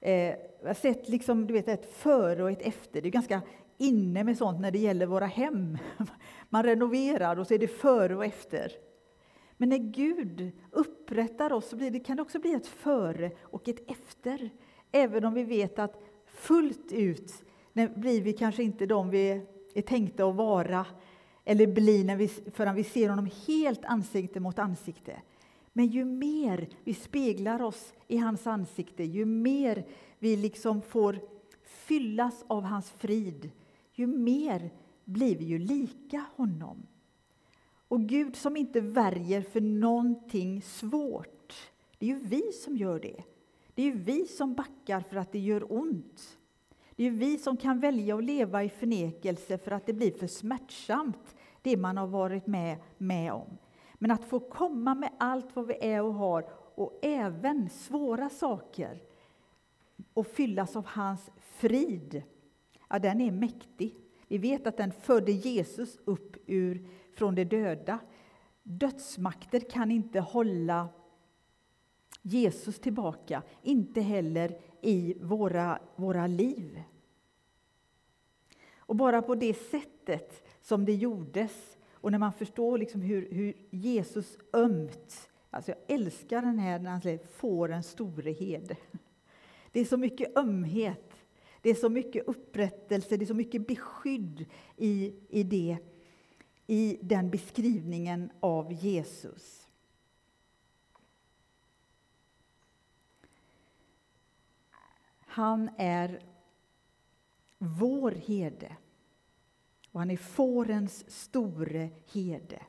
Eh, 0.00 0.34
jag 0.60 0.66
har 0.66 0.74
sett 0.74 1.08
liksom, 1.08 1.46
du 1.46 1.54
vet, 1.54 1.68
ett 1.68 1.94
före 1.94 2.42
och 2.42 2.50
ett 2.50 2.62
efter. 2.62 3.02
Det 3.02 3.08
är 3.08 3.10
ganska 3.10 3.42
inne 3.78 4.24
med 4.24 4.38
sånt 4.38 4.60
när 4.60 4.70
det 4.70 4.78
gäller 4.78 5.06
våra 5.06 5.26
hem. 5.26 5.78
Man 6.48 6.62
renoverar 6.62 7.38
och 7.38 7.46
så 7.46 7.54
är 7.54 7.58
det 7.58 7.68
före 7.68 8.16
och 8.16 8.24
efter. 8.24 8.72
Men 9.56 9.68
när 9.68 9.78
Gud 9.78 10.52
upprättar 10.70 11.52
oss 11.52 11.68
så 11.68 11.76
blir 11.76 11.90
det, 11.90 12.00
kan 12.00 12.16
det 12.16 12.22
också 12.22 12.38
bli 12.38 12.54
ett 12.54 12.66
före 12.66 13.30
och 13.42 13.68
ett 13.68 13.90
efter. 13.90 14.50
Även 14.92 15.24
om 15.24 15.34
vi 15.34 15.42
vet 15.42 15.78
att 15.78 16.02
fullt 16.26 16.92
ut 16.92 17.32
blir 17.72 18.22
vi 18.22 18.32
kanske 18.32 18.62
inte 18.62 18.86
de 18.86 19.10
vi 19.10 19.46
är 19.74 19.82
tänkta 19.82 20.24
att 20.24 20.34
vara 20.34 20.86
eller 21.44 21.66
bli 21.66 22.04
när 22.04 22.16
vi, 22.16 22.28
förrän 22.28 22.74
vi 22.74 22.84
ser 22.84 23.08
honom 23.08 23.30
helt 23.46 23.84
ansikte 23.84 24.40
mot 24.40 24.58
ansikte. 24.58 25.16
Men 25.78 25.86
ju 25.86 26.04
mer 26.04 26.68
vi 26.84 26.94
speglar 26.94 27.62
oss 27.62 27.92
i 28.08 28.16
hans 28.16 28.46
ansikte, 28.46 29.04
ju 29.04 29.24
mer 29.24 29.86
vi 30.18 30.36
liksom 30.36 30.82
får 30.82 31.20
fyllas 31.64 32.44
av 32.46 32.62
hans 32.62 32.90
frid, 32.90 33.50
ju 33.94 34.06
mer 34.06 34.70
blir 35.04 35.36
vi 35.36 35.44
ju 35.44 35.58
lika 35.58 36.24
honom. 36.36 36.86
Och 37.88 38.00
Gud 38.00 38.36
som 38.36 38.56
inte 38.56 38.80
värjer 38.80 39.42
för 39.42 39.60
någonting 39.60 40.62
svårt, 40.62 41.54
det 41.98 42.06
är 42.06 42.10
ju 42.10 42.18
vi 42.18 42.52
som 42.52 42.76
gör 42.76 43.00
det. 43.00 43.22
Det 43.74 43.82
är 43.82 43.86
ju 43.86 43.98
vi 43.98 44.26
som 44.26 44.54
backar 44.54 45.00
för 45.00 45.16
att 45.16 45.32
det 45.32 45.38
gör 45.38 45.72
ont. 45.72 46.38
Det 46.96 47.02
är 47.02 47.10
ju 47.10 47.16
vi 47.16 47.38
som 47.38 47.56
kan 47.56 47.80
välja 47.80 48.16
att 48.16 48.24
leva 48.24 48.64
i 48.64 48.68
förnekelse 48.68 49.58
för 49.58 49.70
att 49.70 49.86
det 49.86 49.92
blir 49.92 50.12
för 50.12 50.26
smärtsamt, 50.26 51.36
det 51.62 51.76
man 51.76 51.96
har 51.96 52.06
varit 52.06 52.46
med, 52.46 52.76
med 52.98 53.32
om. 53.32 53.58
Men 53.98 54.10
att 54.10 54.24
få 54.24 54.40
komma 54.40 54.94
med 54.94 55.10
allt 55.18 55.56
vad 55.56 55.66
vi 55.66 55.76
är 55.80 56.02
och 56.02 56.14
har, 56.14 56.50
och 56.74 56.98
även 57.02 57.70
svåra 57.70 58.30
saker, 58.30 59.02
och 60.14 60.26
fyllas 60.26 60.76
av 60.76 60.86
hans 60.86 61.30
frid, 61.40 62.22
ja, 62.88 62.98
den 62.98 63.20
är 63.20 63.30
mäktig. 63.30 63.96
Vi 64.28 64.38
vet 64.38 64.66
att 64.66 64.76
den 64.76 64.92
födde 64.92 65.32
Jesus 65.32 65.98
upp 66.04 66.36
ur, 66.46 66.88
från 67.14 67.34
de 67.34 67.44
döda. 67.44 67.98
Dödsmakter 68.62 69.60
kan 69.60 69.90
inte 69.90 70.20
hålla 70.20 70.88
Jesus 72.22 72.80
tillbaka, 72.80 73.42
inte 73.62 74.00
heller 74.00 74.60
i 74.80 75.14
våra, 75.20 75.78
våra 75.96 76.26
liv. 76.26 76.82
Och 78.76 78.96
bara 78.96 79.22
på 79.22 79.34
det 79.34 79.54
sättet 79.54 80.48
som 80.60 80.84
det 80.84 80.94
gjordes, 80.94 81.77
och 82.08 82.12
när 82.12 82.18
man 82.18 82.32
förstår 82.32 82.78
liksom 82.78 83.00
hur, 83.00 83.28
hur 83.30 83.54
Jesus 83.70 84.38
ömt, 84.52 85.30
alltså 85.50 85.70
jag 85.70 85.78
älskar 85.96 86.42
den 86.42 86.58
här 86.58 86.78
när 86.78 86.90
han 86.90 87.00
säger 87.00 87.18
får 87.18 87.72
en 87.72 87.82
store 87.82 88.32
herde. 88.32 88.76
Det 89.72 89.80
är 89.80 89.84
så 89.84 89.96
mycket 89.96 90.38
ömhet, 90.38 91.14
det 91.62 91.70
är 91.70 91.74
så 91.74 91.88
mycket 91.88 92.28
upprättelse, 92.28 93.16
det 93.16 93.24
är 93.24 93.26
så 93.26 93.34
mycket 93.34 93.66
beskydd 93.66 94.46
i, 94.76 95.14
i, 95.28 95.42
det, 95.42 95.78
i 96.66 96.98
den 97.02 97.30
beskrivningen 97.30 98.30
av 98.40 98.72
Jesus. 98.72 99.68
Han 105.20 105.70
är 105.76 106.22
vår 107.58 108.10
herde. 108.10 108.76
Och 109.98 110.02
han 110.02 110.10
är 110.10 110.16
fårens 110.16 111.10
store 111.10 111.90
herde. 112.12 112.62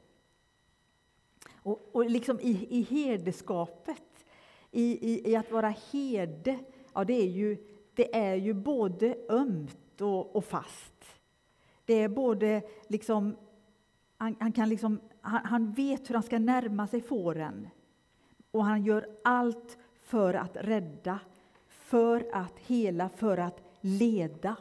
Och, 1.54 1.90
och 1.92 2.10
liksom 2.10 2.40
i, 2.40 2.68
i 2.70 2.82
herdeskapet, 2.82 4.26
i, 4.72 5.12
i, 5.12 5.32
i, 5.32 5.36
att 5.36 5.52
vara 5.52 5.74
herde, 5.92 6.60
ja, 6.94 7.04
det, 7.04 7.14
är 7.14 7.28
ju, 7.28 7.58
det 7.94 8.16
är 8.16 8.36
ju 8.36 8.54
både 8.54 9.18
ömt 9.30 10.02
och, 10.02 10.36
och 10.36 10.46
fast. 10.46 11.06
Det 11.86 11.94
är 11.94 12.10
både 12.10 12.62
liksom, 12.88 13.36
han, 14.18 14.36
han 14.40 14.52
kan 14.52 14.70
liksom, 14.70 15.00
han, 15.22 15.46
han 15.46 15.72
vet 15.72 16.10
hur 16.10 16.14
han 16.14 16.24
ska 16.24 16.40
närma 16.40 16.88
sig 16.88 17.02
fåren. 17.02 17.68
Och 18.52 18.66
han 18.66 18.84
gör 18.84 19.10
allt 19.24 19.78
för 20.04 20.34
att 20.34 20.56
rädda, 20.56 21.20
för 21.68 22.30
att 22.34 22.60
hela, 22.60 23.10
för 23.10 23.38
att 23.38 23.62
leda. 23.82 24.56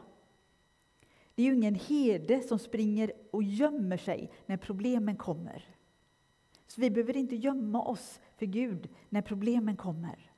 Det 1.39 1.43
är 1.43 1.47
ju 1.47 1.55
ingen 1.55 1.75
herde 1.75 2.43
som 2.43 2.59
springer 2.59 3.13
och 3.31 3.43
gömmer 3.43 3.97
sig 3.97 4.33
när 4.47 4.57
problemen 4.57 5.17
kommer. 5.17 5.77
Så 6.67 6.81
vi 6.81 6.91
behöver 6.91 7.17
inte 7.17 7.37
gömma 7.37 7.83
oss 7.83 8.21
för 8.37 8.47
Gud 8.47 8.89
när 9.09 9.23
problemen 9.23 9.77
kommer. 9.77 10.33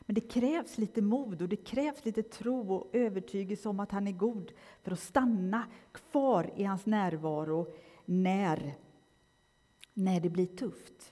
Men 0.00 0.14
det 0.14 0.20
krävs 0.20 0.78
lite 0.78 1.02
mod 1.02 1.42
och 1.42 1.48
det 1.48 1.56
krävs 1.56 2.04
lite 2.04 2.22
tro 2.22 2.74
och 2.74 2.90
övertygelse 2.92 3.68
om 3.68 3.80
att 3.80 3.92
han 3.92 4.08
är 4.08 4.12
god 4.12 4.52
för 4.82 4.90
att 4.90 5.00
stanna 5.00 5.66
kvar 5.92 6.52
i 6.56 6.64
hans 6.64 6.86
närvaro 6.86 7.74
när, 8.04 8.74
när 9.94 10.20
det 10.20 10.30
blir 10.30 10.46
tufft. 10.46 11.11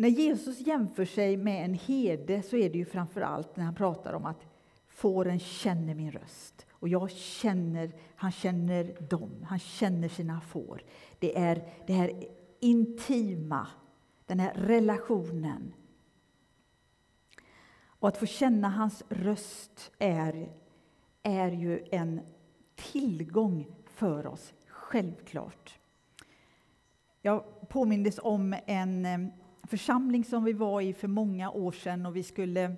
När 0.00 0.08
Jesus 0.08 0.60
jämför 0.60 1.04
sig 1.04 1.36
med 1.36 1.64
en 1.64 1.74
herde 1.74 2.42
så 2.42 2.56
är 2.56 2.70
det 2.70 2.78
ju 2.78 2.84
framför 2.84 3.20
allt 3.20 3.56
när 3.56 3.64
han 3.64 3.74
pratar 3.74 4.12
om 4.12 4.26
att 4.26 4.46
fåren 4.88 5.38
känner 5.38 5.94
min 5.94 6.12
röst. 6.12 6.66
Och 6.70 6.88
jag 6.88 7.10
känner, 7.10 7.92
han 8.16 8.32
känner 8.32 9.08
dem, 9.10 9.30
han 9.48 9.58
känner 9.58 10.08
sina 10.08 10.40
får. 10.40 10.82
Det 11.18 11.38
är 11.38 11.68
det 11.86 11.92
här 11.92 12.24
intima, 12.60 13.66
den 14.26 14.40
här 14.40 14.54
relationen. 14.54 15.74
Och 17.80 18.08
att 18.08 18.18
få 18.18 18.26
känna 18.26 18.68
hans 18.68 19.02
röst 19.08 19.92
är, 19.98 20.52
är 21.22 21.50
ju 21.50 21.84
en 21.90 22.20
tillgång 22.74 23.66
för 23.84 24.26
oss, 24.26 24.52
självklart. 24.66 25.78
Jag 27.22 27.68
påmindes 27.68 28.18
om 28.22 28.56
en 28.66 29.06
eh, 29.06 29.18
församling 29.68 30.24
som 30.24 30.44
vi 30.44 30.52
var 30.52 30.80
i 30.80 30.92
för 30.92 31.08
många 31.08 31.50
år 31.50 31.72
sedan 31.72 32.06
och 32.06 32.16
vi 32.16 32.22
skulle... 32.22 32.76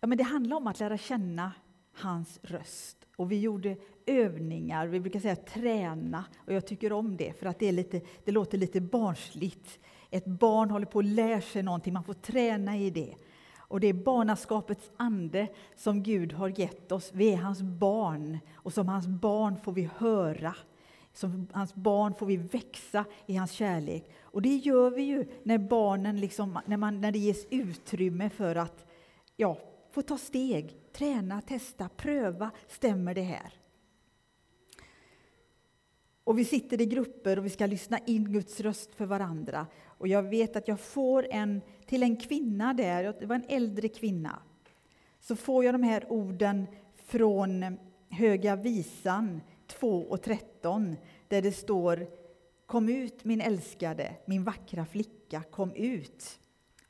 Ja, 0.00 0.06
men 0.06 0.18
det 0.18 0.24
handlade 0.24 0.56
om 0.56 0.66
att 0.66 0.80
lära 0.80 0.98
känna 0.98 1.52
hans 1.92 2.40
röst. 2.42 3.06
Och 3.16 3.32
vi 3.32 3.40
gjorde 3.40 3.76
övningar, 4.06 4.86
vi 4.86 5.00
brukar 5.00 5.20
säga 5.20 5.36
träna, 5.36 6.24
och 6.36 6.52
jag 6.52 6.66
tycker 6.66 6.92
om 6.92 7.16
det 7.16 7.38
för 7.38 7.46
att 7.46 7.58
det, 7.58 7.68
är 7.68 7.72
lite, 7.72 8.00
det 8.24 8.32
låter 8.32 8.58
lite 8.58 8.80
barnsligt. 8.80 9.78
Ett 10.10 10.26
barn 10.26 10.70
håller 10.70 10.86
på 10.86 10.98
att 10.98 11.04
lära 11.04 11.40
sig 11.40 11.62
någonting, 11.62 11.92
man 11.92 12.04
får 12.04 12.14
träna 12.14 12.76
i 12.76 12.90
det. 12.90 13.14
Och 13.56 13.80
det 13.80 13.86
är 13.86 13.92
barnaskapets 13.92 14.90
ande 14.96 15.48
som 15.76 16.02
Gud 16.02 16.32
har 16.32 16.60
gett 16.60 16.92
oss. 16.92 17.10
Vi 17.14 17.32
är 17.32 17.36
hans 17.36 17.62
barn, 17.62 18.38
och 18.54 18.72
som 18.72 18.88
hans 18.88 19.06
barn 19.06 19.56
får 19.56 19.72
vi 19.72 19.90
höra. 19.96 20.54
Som 21.12 21.48
hans 21.52 21.74
barn 21.74 22.14
får 22.14 22.26
vi 22.26 22.36
växa 22.36 23.04
i 23.26 23.36
hans 23.36 23.52
kärlek. 23.52 24.10
Och 24.22 24.42
det 24.42 24.56
gör 24.56 24.90
vi 24.90 25.02
ju 25.02 25.26
när 25.42 25.58
barnen 25.58 26.20
liksom, 26.20 26.58
när, 26.66 26.76
man, 26.76 27.00
när 27.00 27.12
det 27.12 27.18
ges 27.18 27.46
utrymme 27.50 28.30
för 28.30 28.56
att 28.56 28.86
ja, 29.36 29.58
få 29.90 30.02
ta 30.02 30.18
steg, 30.18 30.76
träna, 30.92 31.40
testa, 31.40 31.88
pröva. 31.88 32.50
Stämmer 32.68 33.14
det 33.14 33.22
här? 33.22 33.52
Och 36.24 36.38
vi 36.38 36.44
sitter 36.44 36.80
i 36.80 36.86
grupper 36.86 37.38
och 37.38 37.44
vi 37.44 37.50
ska 37.50 37.66
lyssna 37.66 37.98
in 37.98 38.32
Guds 38.32 38.60
röst 38.60 38.94
för 38.94 39.06
varandra. 39.06 39.66
Och 39.86 40.08
jag 40.08 40.22
vet 40.22 40.56
att 40.56 40.68
jag 40.68 40.80
får 40.80 41.26
en, 41.30 41.60
till 41.86 42.02
en 42.02 42.16
kvinna 42.16 42.74
där, 42.74 43.14
det 43.20 43.26
var 43.26 43.36
en 43.36 43.44
äldre 43.48 43.88
kvinna, 43.88 44.38
så 45.20 45.36
får 45.36 45.64
jag 45.64 45.74
de 45.74 45.82
här 45.82 46.12
orden 46.12 46.66
från 47.04 47.78
Höga 48.10 48.56
visan 48.56 49.40
2 49.78 50.00
och 50.02 50.22
13, 50.22 50.96
där 51.28 51.42
det 51.42 51.52
står 51.52 52.06
Kom 52.66 52.88
ut 52.88 53.24
min 53.24 53.40
älskade, 53.40 54.16
min 54.26 54.44
vackra 54.44 54.86
flicka, 54.86 55.42
kom 55.42 55.72
ut. 55.74 56.38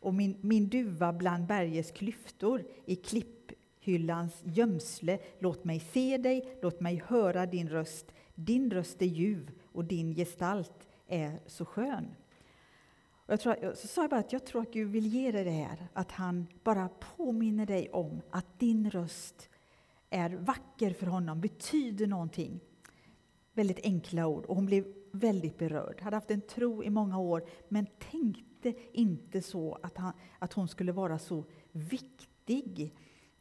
Och 0.00 0.14
min, 0.14 0.36
min 0.40 0.68
duva 0.68 1.12
bland 1.12 1.46
bergets 1.46 1.90
klyftor 1.90 2.64
i 2.86 2.96
klipphyllans 2.96 4.42
gömsle. 4.44 5.18
Låt 5.38 5.64
mig 5.64 5.80
se 5.80 6.18
dig, 6.18 6.58
låt 6.62 6.80
mig 6.80 7.02
höra 7.06 7.46
din 7.46 7.68
röst. 7.68 8.12
Din 8.34 8.70
röst 8.70 9.02
är 9.02 9.06
ljuv 9.06 9.50
och 9.72 9.84
din 9.84 10.14
gestalt 10.14 10.88
är 11.06 11.40
så 11.46 11.64
skön. 11.64 12.14
Och 13.26 13.32
jag 13.32 13.40
tror, 13.40 13.74
så 13.74 13.88
sa 13.88 14.00
jag 14.00 14.10
bara 14.10 14.20
att 14.20 14.32
jag 14.32 14.46
tror 14.46 14.62
att 14.62 14.72
Gud 14.72 14.90
vill 14.90 15.06
ge 15.06 15.32
dig 15.32 15.44
det 15.44 15.50
här, 15.50 15.86
att 15.92 16.12
han 16.12 16.46
bara 16.64 16.88
påminner 16.88 17.66
dig 17.66 17.90
om 17.90 18.20
att 18.30 18.58
din 18.58 18.90
röst 18.90 19.48
är 20.10 20.30
vacker 20.30 20.92
för 20.92 21.06
honom, 21.06 21.40
betyder 21.40 22.06
någonting. 22.06 22.60
Väldigt 23.52 23.80
enkla 23.82 24.26
ord. 24.26 24.44
Och 24.44 24.56
hon 24.56 24.66
blev 24.66 24.86
väldigt 25.10 25.58
berörd. 25.58 26.00
Hade 26.00 26.16
haft 26.16 26.30
en 26.30 26.40
tro 26.40 26.84
i 26.84 26.90
många 26.90 27.18
år, 27.18 27.44
men 27.68 27.86
tänkte 28.10 28.74
inte 28.92 29.42
så 29.42 29.78
att, 29.82 29.96
han, 29.96 30.12
att 30.38 30.52
hon 30.52 30.68
skulle 30.68 30.92
vara 30.92 31.18
så 31.18 31.44
viktig 31.72 32.94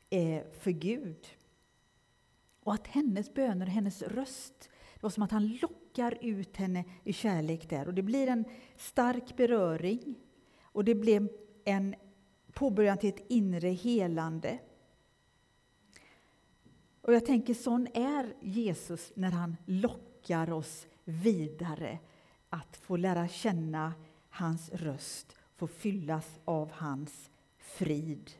eh, 0.09 0.43
för 0.59 0.71
Gud. 0.71 1.27
Och 2.63 2.73
att 2.73 2.87
hennes 2.87 3.33
böner, 3.33 3.65
hennes 3.65 4.01
röst, 4.01 4.69
Det 4.93 5.03
var 5.03 5.09
som 5.09 5.23
att 5.23 5.31
han 5.31 5.47
lockar 5.47 6.17
ut 6.21 6.57
henne 6.57 6.85
i 7.03 7.13
kärlek 7.13 7.69
där. 7.69 7.87
Och 7.87 7.93
det 7.93 8.01
blir 8.01 8.27
en 8.27 8.45
stark 8.77 9.37
beröring. 9.37 10.15
Och 10.61 10.85
det 10.85 10.95
blev 10.95 11.29
en 11.65 11.95
påbörjan 12.53 12.97
till 12.97 13.09
ett 13.09 13.25
inre 13.27 13.69
helande. 13.69 14.59
Och 17.01 17.13
jag 17.13 17.25
tänker, 17.25 17.53
sån 17.53 17.87
är 17.93 18.33
Jesus 18.41 19.11
när 19.15 19.31
han 19.31 19.57
lockar 19.65 20.51
oss 20.51 20.87
vidare. 21.03 21.99
Att 22.49 22.77
få 22.77 22.97
lära 22.97 23.27
känna 23.27 23.93
hans 24.29 24.69
röst, 24.69 25.35
få 25.55 25.67
fyllas 25.67 26.39
av 26.45 26.71
hans 26.71 27.29
frid. 27.57 28.31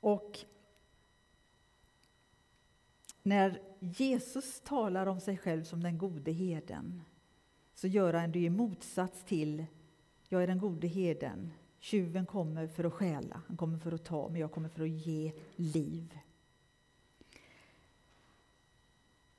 Och 0.00 0.38
när 3.22 3.62
Jesus 3.80 4.60
talar 4.60 5.06
om 5.06 5.20
sig 5.20 5.38
själv 5.38 5.64
som 5.64 5.82
den 5.82 5.98
gode 5.98 6.32
heden 6.32 7.02
så 7.76 7.86
gör 7.86 8.12
han 8.12 8.32
det 8.32 8.38
i 8.38 8.50
motsats 8.50 9.24
till 9.24 9.66
jag 10.28 10.42
är 10.42 10.46
den 10.46 10.58
gode 10.58 10.86
heden. 10.86 11.52
Tjuven 11.78 12.26
kommer 12.26 12.66
för 12.66 12.84
att 12.84 12.92
stjäla, 12.92 13.42
han 13.46 13.56
kommer 13.56 13.78
för 13.78 13.92
att 13.92 14.04
ta, 14.04 14.28
men 14.28 14.40
jag 14.40 14.52
kommer 14.52 14.68
för 14.68 14.82
att 14.82 14.88
ge 14.88 15.32
liv. 15.56 16.18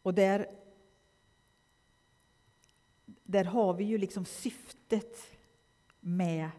Och 0.02 0.14
där, 0.14 0.48
där 3.06 3.44
har 3.44 3.74
vi 3.74 3.84
ju 3.84 3.98
liksom 3.98 4.26
syftet 4.26 5.38
med, 6.00 6.50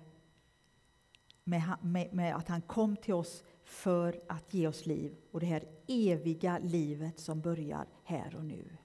med, 1.44 1.76
med, 1.82 2.14
med 2.14 2.36
att 2.36 2.48
han 2.48 2.62
kom 2.62 2.96
till 2.96 3.14
oss 3.14 3.44
för 3.64 4.20
att 4.28 4.54
ge 4.54 4.68
oss 4.68 4.86
liv 4.86 5.16
och 5.30 5.40
det 5.40 5.46
här 5.46 5.64
eviga 5.86 6.58
livet 6.58 7.18
som 7.18 7.40
börjar 7.40 7.86
här 8.04 8.36
och 8.36 8.44
nu. 8.44 8.76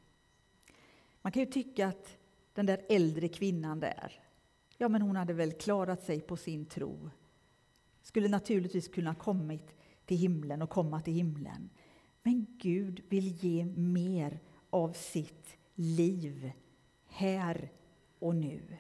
Man 1.21 1.31
kan 1.31 1.43
ju 1.43 1.51
tycka 1.51 1.88
att 1.88 2.17
den 2.53 2.65
där 2.65 2.81
äldre 2.89 3.27
kvinnan 3.27 3.79
där, 3.79 4.19
ja 4.77 4.89
men 4.89 5.01
hon 5.01 5.15
hade 5.15 5.33
väl 5.33 5.51
klarat 5.51 6.03
sig 6.03 6.22
på 6.22 6.38
sin 6.38 6.65
tro. 6.65 7.10
Skulle 8.01 8.27
naturligtvis 8.27 8.88
kunna 8.88 9.15
kommit 9.15 9.75
till 10.05 10.17
himlen 10.17 10.62
och 10.62 10.69
komma 10.69 11.01
till 11.01 11.13
himlen. 11.13 11.69
Men 12.24 12.45
Gud 12.57 13.03
vill 13.10 13.27
ge 13.27 13.65
mer 13.65 14.39
av 14.69 14.93
sitt 14.93 15.57
liv 15.75 16.51
här 17.07 17.72
och 18.19 18.36
nu. 18.36 18.77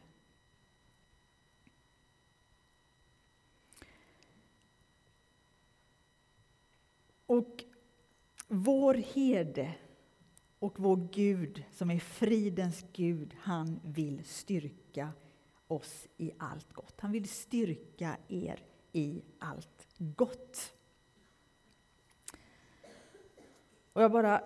Och 7.25 7.63
vår 8.47 8.93
herde 8.93 9.75
och 10.63 10.79
vår 10.79 11.07
Gud, 11.11 11.63
som 11.71 11.91
är 11.91 11.99
fridens 11.99 12.85
Gud, 12.93 13.35
han 13.39 13.79
vill 13.83 14.23
styrka 14.23 15.09
oss 15.67 16.07
i 16.17 16.31
allt 16.37 16.73
gott. 16.73 16.95
Han 16.99 17.11
vill 17.11 17.29
styrka 17.29 18.17
er 18.27 18.59
i 18.91 19.21
allt 19.39 19.87
gott. 19.97 20.73
Och 23.93 24.01
jag 24.01 24.11
bara... 24.11 24.43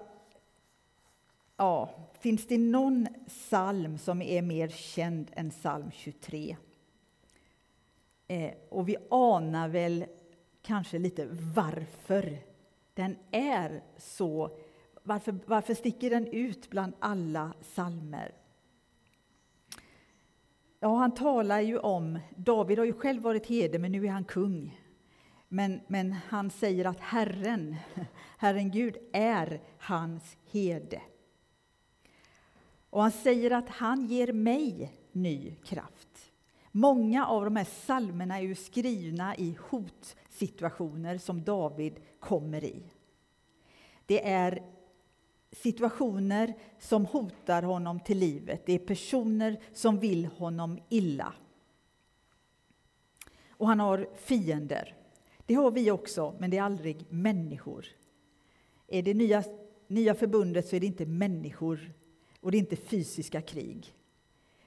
Ja, 1.58 1.90
finns 2.20 2.48
det 2.48 2.58
någon 2.58 3.08
psalm 3.28 3.98
som 3.98 4.22
är 4.22 4.42
mer 4.42 4.68
känd 4.68 5.32
än 5.34 5.50
psalm 5.50 5.92
23? 5.92 6.58
Eh, 8.28 8.54
och 8.70 8.90
vi 8.90 8.98
anar 9.10 9.70
väl 9.70 10.06
kanske 10.62 11.00
lite 11.00 11.28
varför 11.32 12.40
den 12.94 13.18
är 13.32 13.84
så... 13.98 14.60
Varför, 15.08 15.40
varför 15.46 15.74
sticker 15.74 16.10
den 16.10 16.28
ut 16.28 16.70
bland 16.70 16.94
alla 17.00 17.54
salmer? 17.62 18.36
Ja, 20.80 20.96
han 20.96 21.14
talar 21.14 21.60
ju 21.60 21.78
om... 21.78 22.20
David 22.36 22.78
har 22.78 22.86
ju 22.86 22.94
själv 22.94 23.22
varit 23.22 23.46
herde, 23.46 23.80
men 23.80 23.92
nu 23.92 24.06
är 24.06 24.12
han 24.12 24.24
kung. 24.24 24.82
Men, 25.48 25.82
men 25.88 26.12
han 26.12 26.50
säger 26.50 26.86
att 26.86 27.00
Herren, 27.00 27.76
Herren 28.38 28.72
Gud, 28.72 28.98
är 29.14 29.62
hans 29.78 30.38
herde. 30.52 31.02
Och 32.90 33.02
han 33.02 33.12
säger 33.12 33.52
att 33.52 33.70
han 33.70 34.06
ger 34.06 34.34
mig 34.34 34.94
ny 35.12 35.56
kraft. 35.56 36.32
Många 36.72 37.28
av 37.28 37.44
de 37.44 37.56
här 37.56 37.68
salmerna 37.86 38.38
är 38.38 38.42
ju 38.42 38.56
skrivna 38.56 39.36
i 39.36 39.58
hotsituationer 39.70 41.18
som 41.18 41.44
David 41.44 42.00
kommer 42.20 42.64
i. 42.64 42.84
Det 44.06 44.28
är 44.30 44.77
situationer 45.52 46.54
som 46.80 47.06
hotar 47.06 47.64
honom 47.64 48.00
till 48.00 48.18
livet. 48.18 48.66
Det 48.66 48.74
är 48.74 48.80
personer 48.80 49.60
som 49.74 50.00
vill 50.00 50.26
honom 50.26 50.80
illa. 50.90 51.34
Och 53.50 53.68
han 53.68 53.80
har 53.80 54.10
fiender. 54.16 54.96
Det 55.46 55.54
har 55.54 55.72
vi 55.72 55.92
också, 55.92 56.36
men 56.40 56.50
det 56.50 56.58
är 56.58 56.62
aldrig 56.62 57.06
människor. 57.10 57.86
I 58.88 59.02
det 59.02 59.14
nya, 59.14 59.44
nya 59.88 60.16
förbundet 60.16 60.68
så 60.68 60.76
är 60.76 60.80
det 60.80 60.86
inte 60.86 61.06
människor 61.06 61.94
och 62.40 62.52
det 62.52 62.58
är 62.58 62.60
inte 62.60 62.76
fysiska 62.76 63.42
krig. 63.42 63.94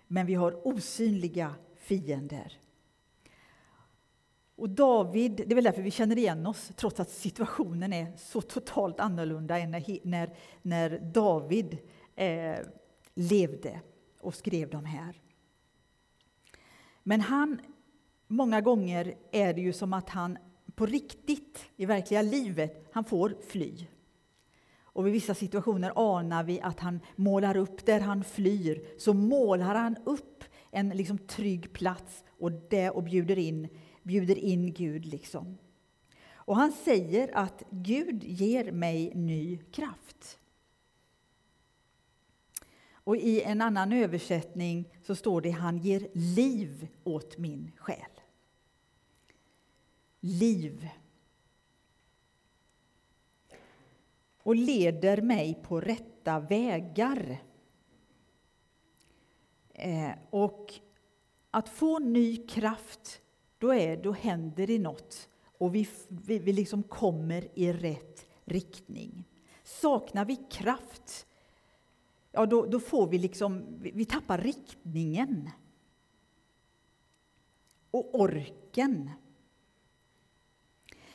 Men 0.06 0.26
vi 0.26 0.34
har 0.34 0.66
osynliga 0.68 1.54
fiender. 1.76 2.60
Och 4.60 4.70
David, 4.70 5.32
det 5.32 5.50
är 5.50 5.54
väl 5.54 5.64
därför 5.64 5.82
vi 5.82 5.90
känner 5.90 6.18
igen 6.18 6.46
oss, 6.46 6.72
trots 6.76 7.00
att 7.00 7.10
situationen 7.10 7.92
är 7.92 8.12
så 8.16 8.40
totalt 8.40 9.00
annorlunda 9.00 9.58
än 9.58 9.70
när, 9.70 10.06
när, 10.06 10.36
när 10.62 10.98
David 10.98 11.78
eh, 12.16 12.58
levde 13.14 13.80
och 14.20 14.34
skrev 14.34 14.70
de 14.70 14.84
här. 14.84 15.20
Men 17.02 17.20
han, 17.20 17.60
många 18.26 18.60
gånger 18.60 19.14
är 19.32 19.54
det 19.54 19.60
ju 19.60 19.72
som 19.72 19.92
att 19.92 20.08
han 20.08 20.38
på 20.74 20.86
riktigt, 20.86 21.64
i 21.76 21.86
verkliga 21.86 22.22
livet, 22.22 22.88
han 22.92 23.04
får 23.04 23.36
fly. 23.48 23.86
Och 24.82 25.08
i 25.08 25.10
vissa 25.10 25.34
situationer 25.34 25.92
anar 25.96 26.44
vi 26.44 26.60
att 26.60 26.80
han 26.80 27.00
målar 27.16 27.56
upp, 27.56 27.86
där 27.86 28.00
han 28.00 28.24
flyr, 28.24 28.98
så 28.98 29.14
målar 29.14 29.74
han 29.74 29.96
upp 30.04 30.44
en 30.70 30.88
liksom 30.88 31.18
trygg 31.18 31.72
plats 31.72 32.24
och, 32.38 32.52
det, 32.52 32.90
och 32.90 33.02
bjuder 33.02 33.38
in 33.38 33.68
bjuder 34.02 34.38
in 34.38 34.72
Gud. 34.72 35.04
liksom. 35.06 35.58
Och 36.50 36.56
han 36.56 36.72
säger 36.72 37.36
att 37.36 37.62
Gud 37.70 38.24
ger 38.24 38.72
mig 38.72 39.12
ny 39.14 39.58
kraft. 39.58 40.38
Och 42.92 43.16
i 43.16 43.42
en 43.42 43.60
annan 43.60 43.92
översättning 43.92 44.88
så 45.02 45.14
står 45.14 45.40
det 45.40 45.50
han 45.50 45.78
ger 45.78 46.08
liv 46.12 46.88
åt 47.04 47.38
min 47.38 47.72
själ. 47.76 48.20
Liv. 50.20 50.88
Och 54.42 54.56
leder 54.56 55.22
mig 55.22 55.62
på 55.62 55.80
rätta 55.80 56.40
vägar. 56.40 57.38
Eh, 59.74 60.10
och 60.30 60.74
att 61.50 61.68
få 61.68 61.98
ny 61.98 62.46
kraft 62.46 63.19
då, 63.60 63.74
är, 63.74 63.96
då 63.96 64.12
händer 64.12 64.66
det 64.66 64.78
något 64.78 65.28
och 65.58 65.74
vi, 65.74 65.88
vi, 66.08 66.38
vi 66.38 66.52
liksom 66.52 66.82
kommer 66.82 67.48
i 67.54 67.72
rätt 67.72 68.26
riktning. 68.44 69.24
Saknar 69.64 70.24
vi 70.24 70.36
kraft, 70.36 71.26
ja 72.32 72.46
då, 72.46 72.66
då 72.66 72.80
får 72.80 73.06
vi 73.06 73.18
liksom, 73.18 73.66
vi, 73.80 73.90
vi 73.90 74.04
tappar 74.04 74.38
riktningen. 74.38 75.50
Och 77.90 78.20
orken. 78.20 79.10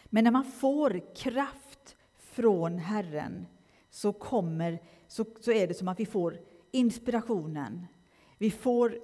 Men 0.06 0.24
när 0.24 0.32
man 0.32 0.46
får 0.46 1.16
kraft 1.16 1.96
från 2.18 2.78
Herren 2.78 3.46
så, 3.90 4.14
kommer, 4.14 4.82
så, 5.08 5.26
så 5.40 5.52
är 5.52 5.68
det 5.68 5.74
som 5.74 5.88
att 5.88 6.00
vi 6.00 6.06
får 6.06 6.40
inspirationen. 6.72 7.88
Vi 8.38 8.52
får, 8.52 9.00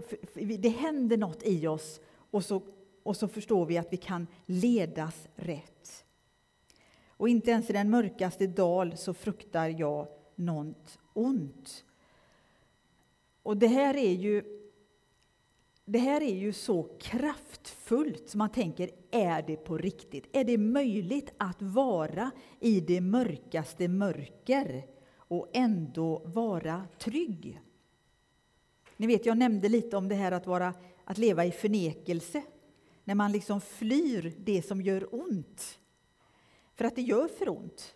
det 0.58 0.69
händer 0.69 1.17
något 1.17 1.43
i 1.43 1.67
oss 1.67 1.99
och 2.32 2.45
så 2.45 2.62
och 3.04 3.18
så 3.18 3.28
förstår 3.28 3.66
vi 3.66 3.78
att 3.78 3.94
vi 3.94 3.98
kan 3.98 4.28
ledas 4.46 5.28
rätt. 5.36 6.06
Och 7.08 7.30
inte 7.30 7.52
ens 7.52 7.70
i 7.70 7.74
den 7.74 7.90
mörkaste 7.90 8.48
dal 8.48 8.98
så 8.98 9.14
fruktar 9.14 9.70
jag 9.70 10.08
något 10.36 11.00
ont. 11.14 11.86
Och 13.44 13.58
det 13.58 13.68
här 13.68 13.98
är 13.98 14.14
ju 14.14 14.62
det 15.86 16.00
här 16.00 16.22
är 16.22 16.36
ju 16.36 16.54
så 16.54 16.84
kraftfullt 17.00 18.30
som 18.30 18.38
man 18.38 18.50
tänker, 18.50 18.90
är 19.12 19.42
det 19.42 19.56
på 19.56 19.78
riktigt? 19.78 20.28
Är 20.32 20.44
det 20.44 20.58
möjligt 20.58 21.34
att 21.38 21.62
vara 21.62 22.32
i 22.60 22.80
det 22.80 23.02
mörkaste 23.02 23.88
mörker 23.88 24.86
och 25.16 25.50
ändå 25.54 26.22
vara 26.26 26.88
trygg? 27.00 27.62
Ni 28.98 29.08
vet, 29.08 29.26
jag 29.26 29.38
nämnde 29.38 29.70
lite 29.70 29.98
om 29.98 30.08
det 30.08 30.16
här 30.16 30.32
att, 30.32 30.48
vara, 30.48 30.74
att 31.04 31.18
leva 31.18 31.46
i 31.46 31.52
förnekelse 31.52 32.44
när 33.04 33.16
man 33.16 33.32
liksom 33.32 33.62
flyr 33.62 34.36
det 34.38 34.62
som 34.62 34.82
gör 34.82 35.16
ont. 35.16 35.80
För 36.76 36.86
att 36.86 36.96
det 36.96 37.02
gör 37.02 37.28
för 37.28 37.50
ont. 37.50 37.96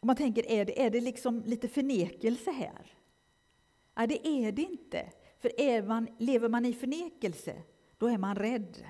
Och 0.00 0.06
man 0.06 0.16
tänker, 0.16 0.46
är 0.46 0.64
det, 0.64 0.82
är 0.82 0.90
det 0.90 1.00
liksom 1.00 1.42
lite 1.46 1.68
förnekelse 1.68 2.50
här? 2.50 2.94
Nej, 3.94 4.06
det 4.06 4.28
är 4.28 4.52
det 4.52 4.62
inte. 4.62 5.12
För 5.38 5.60
är 5.60 5.82
man, 5.82 6.08
lever 6.18 6.48
man 6.48 6.64
i 6.64 6.72
förnekelse, 6.72 7.62
då 7.98 8.06
är 8.06 8.18
man 8.18 8.36
rädd. 8.36 8.86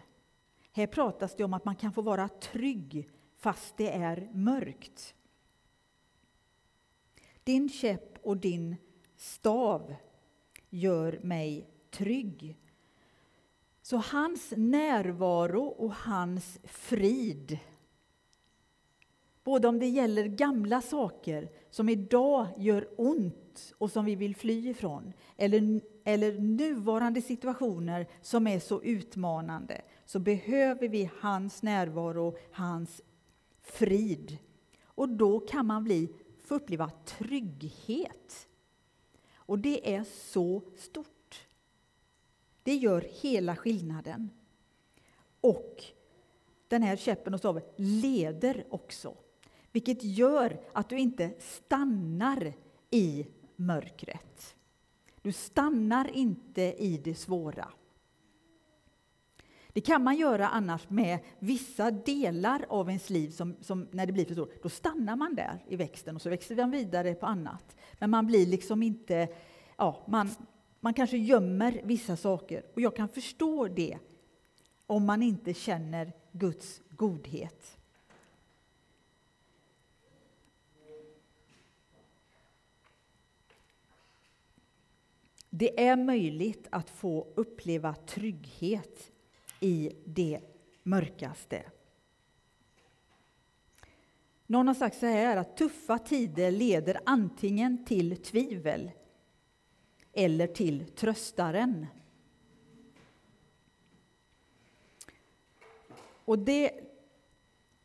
Här 0.73 0.87
pratas 0.87 1.37
det 1.37 1.45
om 1.45 1.55
att 1.55 1.65
man 1.65 1.77
kan 1.77 1.93
få 1.93 2.03
vara 2.03 2.29
trygg 2.29 3.11
fast 3.37 3.77
det 3.77 3.91
är 3.91 4.31
mörkt. 4.33 5.15
Din 7.45 7.69
käpp 7.69 8.19
och 8.23 8.37
din 8.37 8.77
stav 9.17 9.95
gör 10.71 11.21
mig 11.23 11.71
trygg. 11.91 12.57
Så 13.89 13.97
hans 13.97 14.53
närvaro 14.57 15.65
och 15.65 15.95
hans 15.95 16.59
frid 16.65 17.59
Både 19.45 19.69
om 19.69 19.79
det 19.79 19.87
gäller 19.87 20.27
gamla 20.27 20.81
saker 20.81 21.51
som 21.71 21.89
idag 21.89 22.47
gör 22.57 22.89
ont 22.97 23.75
och 23.79 23.91
som 23.91 24.05
vi 24.05 24.15
vill 24.15 24.37
fly 24.37 24.71
ifrån 24.71 25.13
eller, 25.37 25.81
eller 26.05 26.39
nuvarande 26.39 27.23
situationer 27.23 28.07
som 28.23 28.47
är 28.47 28.61
så 28.61 28.83
utmanande 28.83 29.83
så 30.05 30.19
behöver 30.19 30.89
vi 30.89 31.11
hans 31.21 31.63
närvaro, 31.63 32.37
hans 32.53 33.03
frid. 33.63 34.39
Och 34.85 35.09
då 35.09 35.41
kan 35.41 35.67
man 35.67 35.85
bli, 35.85 36.15
få 36.45 36.55
uppleva 36.55 36.91
trygghet. 37.05 38.49
Och 39.35 39.59
det 39.59 39.95
är 39.95 40.05
så 40.05 40.63
stort. 40.77 41.18
Det 42.69 42.75
gör 42.75 43.07
hela 43.21 43.57
skillnaden. 43.57 44.31
Och 45.41 45.85
den 46.69 46.83
här 46.83 46.97
käppen 46.97 47.35
och 47.35 47.41
staven 47.41 47.63
leder 47.77 48.65
också. 48.71 49.17
Vilket 49.73 50.05
gör 50.05 50.61
att 50.73 50.89
du 50.89 50.99
inte 50.99 51.35
stannar 51.39 52.53
i 52.91 53.27
mörkret. 53.57 54.57
Du 55.23 55.33
stannar 55.33 56.11
inte 56.11 56.63
i 56.63 57.01
det 57.05 57.15
svåra. 57.15 57.69
Det 59.69 59.81
kan 59.81 60.05
man 60.05 60.17
göra 60.17 60.49
annars 60.49 60.91
med 60.91 61.19
vissa 61.39 61.91
delar 61.91 62.67
av 62.69 62.89
ens 62.89 63.11
liv, 63.11 63.31
som, 63.31 63.57
som 63.61 63.89
när 63.91 64.07
det 64.07 64.13
blir 64.13 64.25
för 64.25 64.35
stort. 64.35 64.63
Då 64.63 64.69
stannar 64.69 65.17
man 65.17 65.35
där 65.35 65.65
i 65.69 65.77
växten 65.77 66.17
och 66.17 66.23
så 66.23 66.31
växer 66.31 66.57
den 66.57 66.71
vidare 66.71 67.15
på 67.15 67.27
annat. 67.27 67.77
Men 67.99 68.11
man 68.11 68.27
blir 68.27 68.47
liksom 68.47 68.83
inte... 68.83 69.29
Ja, 69.77 70.05
man, 70.09 70.31
man 70.81 70.95
kanske 70.95 71.17
gömmer 71.17 71.81
vissa 71.85 72.17
saker. 72.17 72.63
Och 72.75 72.81
jag 72.81 72.97
kan 72.97 73.09
förstå 73.09 73.69
det 73.69 73.99
om 74.87 75.05
man 75.07 75.23
inte 75.23 75.55
känner 75.55 76.13
Guds 76.33 76.81
godhet. 76.91 77.79
Det 85.51 85.87
är 85.87 85.97
möjligt 85.97 86.67
att 86.71 86.91
få 86.91 87.27
uppleva 87.35 87.95
trygghet 87.95 89.13
i 89.61 89.93
det 90.05 90.41
mörkaste. 90.83 91.63
Någon 94.47 94.69
har 94.69 94.75
sagt 94.75 94.99
så 94.99 95.07
här 95.07 95.37
att 95.37 95.57
tuffa 95.57 95.99
tider 95.99 96.51
leder 96.51 97.01
antingen 97.05 97.85
till 97.85 98.17
tvivel 98.17 98.91
eller 100.13 100.47
till 100.47 100.87
tröstaren. 100.87 101.87
Och 106.25 106.39
det, 106.39 106.73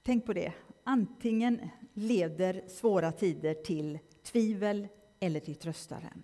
tänk 0.04 0.26
på 0.26 0.34
det, 0.34 0.54
antingen 0.84 1.70
leder 1.94 2.64
svåra 2.68 3.12
tider 3.12 3.54
till 3.54 4.00
tvivel 4.24 4.88
eller 5.20 5.40
till 5.40 5.56
tröstaren. 5.56 6.24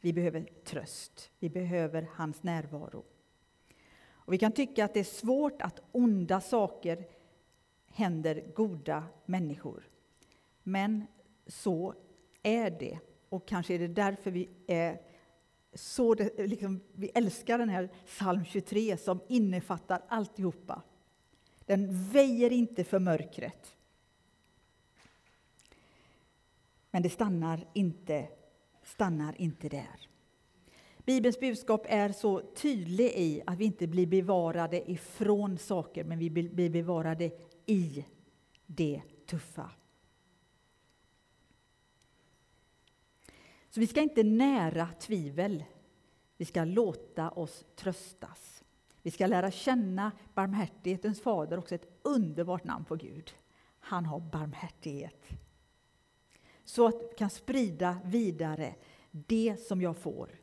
Vi 0.00 0.12
behöver 0.12 0.48
tröst, 0.64 1.30
vi 1.38 1.50
behöver 1.50 2.08
hans 2.12 2.42
närvaro. 2.42 3.04
Och 4.04 4.32
vi 4.32 4.38
kan 4.38 4.52
tycka 4.52 4.84
att 4.84 4.94
det 4.94 5.00
är 5.00 5.04
svårt 5.04 5.62
att 5.62 5.80
onda 5.92 6.40
saker 6.40 7.04
händer 7.86 8.52
goda 8.54 9.04
människor. 9.24 9.88
Men 10.62 11.06
så 11.46 11.94
är 12.42 12.70
det. 12.70 12.98
Och 13.32 13.46
kanske 13.46 13.74
är 13.74 13.78
det 13.78 13.88
därför 13.88 14.30
vi 14.30 14.48
är 14.66 15.00
så 15.74 16.14
det, 16.14 16.46
liksom, 16.46 16.80
vi 16.92 17.10
älskar 17.14 17.58
den 17.58 17.68
här 17.68 17.88
psalm 18.06 18.44
23 18.44 18.96
som 18.96 19.20
innefattar 19.28 20.02
alltihopa. 20.08 20.82
Den 21.66 22.10
väjer 22.10 22.52
inte 22.52 22.84
för 22.84 22.98
mörkret. 22.98 23.76
Men 26.90 27.02
det 27.02 27.10
stannar 27.10 27.66
inte, 27.72 28.28
stannar 28.82 29.40
inte 29.40 29.68
där. 29.68 30.08
Bibelns 31.04 31.40
budskap 31.40 31.86
är 31.88 32.12
så 32.12 32.40
tydlig 32.40 33.12
i 33.16 33.42
att 33.46 33.58
vi 33.58 33.64
inte 33.64 33.86
blir 33.86 34.06
bevarade 34.06 34.90
ifrån 34.90 35.58
saker, 35.58 36.04
men 36.04 36.18
vi 36.18 36.30
blir 36.30 36.70
bevarade 36.70 37.30
i 37.66 38.04
det 38.66 39.02
tuffa. 39.26 39.70
Så 43.74 43.80
vi 43.80 43.86
ska 43.86 44.00
inte 44.00 44.22
nära 44.22 44.88
tvivel. 45.00 45.64
Vi 46.36 46.44
ska 46.44 46.64
låta 46.64 47.30
oss 47.30 47.64
tröstas. 47.76 48.64
Vi 49.02 49.10
ska 49.10 49.26
lära 49.26 49.50
känna 49.50 50.12
barmhärtighetens 50.34 51.20
fader, 51.20 51.58
också 51.58 51.74
ett 51.74 52.00
underbart 52.02 52.64
namn 52.64 52.84
på 52.84 52.96
Gud. 52.96 53.32
Han 53.80 54.06
har 54.06 54.20
barmhärtighet. 54.20 55.28
Så 56.64 56.86
att 56.86 56.94
vi 56.94 57.16
kan 57.18 57.30
sprida 57.30 57.96
vidare 58.04 58.74
det 59.10 59.56
som 59.66 59.82
jag 59.82 59.96
får 59.96 60.42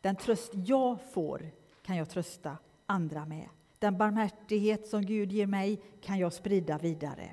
den 0.00 0.16
tröst 0.16 0.52
jag 0.54 0.98
får 1.12 1.50
kan 1.82 1.96
jag 1.96 2.10
trösta 2.10 2.56
andra 2.86 3.26
med. 3.26 3.48
Den 3.78 3.98
barmhärtighet 3.98 4.88
som 4.88 5.02
Gud 5.02 5.32
ger 5.32 5.46
mig 5.46 5.82
kan 6.00 6.18
jag 6.18 6.32
sprida 6.32 6.78
vidare. 6.78 7.30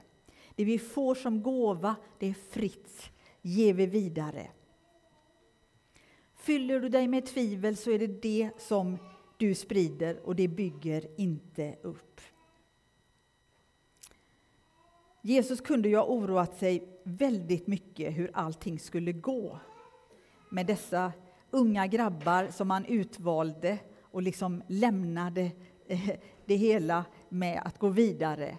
Det 0.55 0.65
vi 0.65 0.79
får 0.79 1.15
som 1.15 1.43
gåva, 1.43 1.95
det 2.19 2.27
är 2.27 2.33
fritt, 2.33 3.11
ger 3.41 3.73
vi 3.73 3.85
vidare. 3.85 4.47
Fyller 6.47 6.79
du 6.79 6.89
dig 6.89 7.07
med 7.07 7.25
tvivel 7.25 7.77
så 7.77 7.91
är 7.91 7.99
det 7.99 8.21
det 8.21 8.49
som 8.57 8.97
du 9.37 9.55
sprider 9.55 10.19
och 10.25 10.35
det 10.35 10.47
bygger 10.47 11.07
inte 11.17 11.75
upp. 11.81 12.21
Jesus 15.21 15.61
kunde 15.61 15.89
ju 15.89 15.95
ha 15.95 16.03
oroat 16.03 16.57
sig 16.57 16.99
väldigt 17.03 17.67
mycket 17.67 18.17
hur 18.17 18.31
allting 18.33 18.79
skulle 18.79 19.11
gå 19.11 19.59
med 20.49 20.65
dessa 20.65 21.11
unga 21.51 21.87
grabbar 21.87 22.47
som 22.51 22.69
han 22.69 22.85
utvalde 22.85 23.79
och 24.01 24.21
liksom 24.21 24.63
lämnade 24.67 25.51
eh, 25.87 26.09
det 26.45 26.55
hela 26.55 27.05
med 27.29 27.61
att 27.65 27.79
gå 27.79 27.89
vidare. 27.89 28.57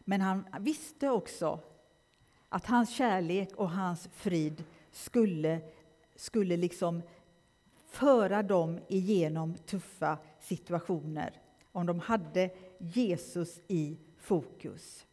Men 0.00 0.20
han 0.20 0.46
visste 0.60 1.10
också 1.10 1.60
att 2.48 2.66
hans 2.66 2.90
kärlek 2.90 3.56
och 3.56 3.70
hans 3.70 4.08
frid 4.12 4.64
skulle, 4.90 5.60
skulle 6.16 6.56
liksom 6.56 7.02
föra 7.86 8.42
dem 8.42 8.78
igenom 8.88 9.54
tuffa 9.54 10.18
situationer 10.40 11.40
om 11.72 11.86
de 11.86 12.00
hade 12.00 12.50
Jesus 12.78 13.60
i 13.68 13.98
fokus. 14.18 15.06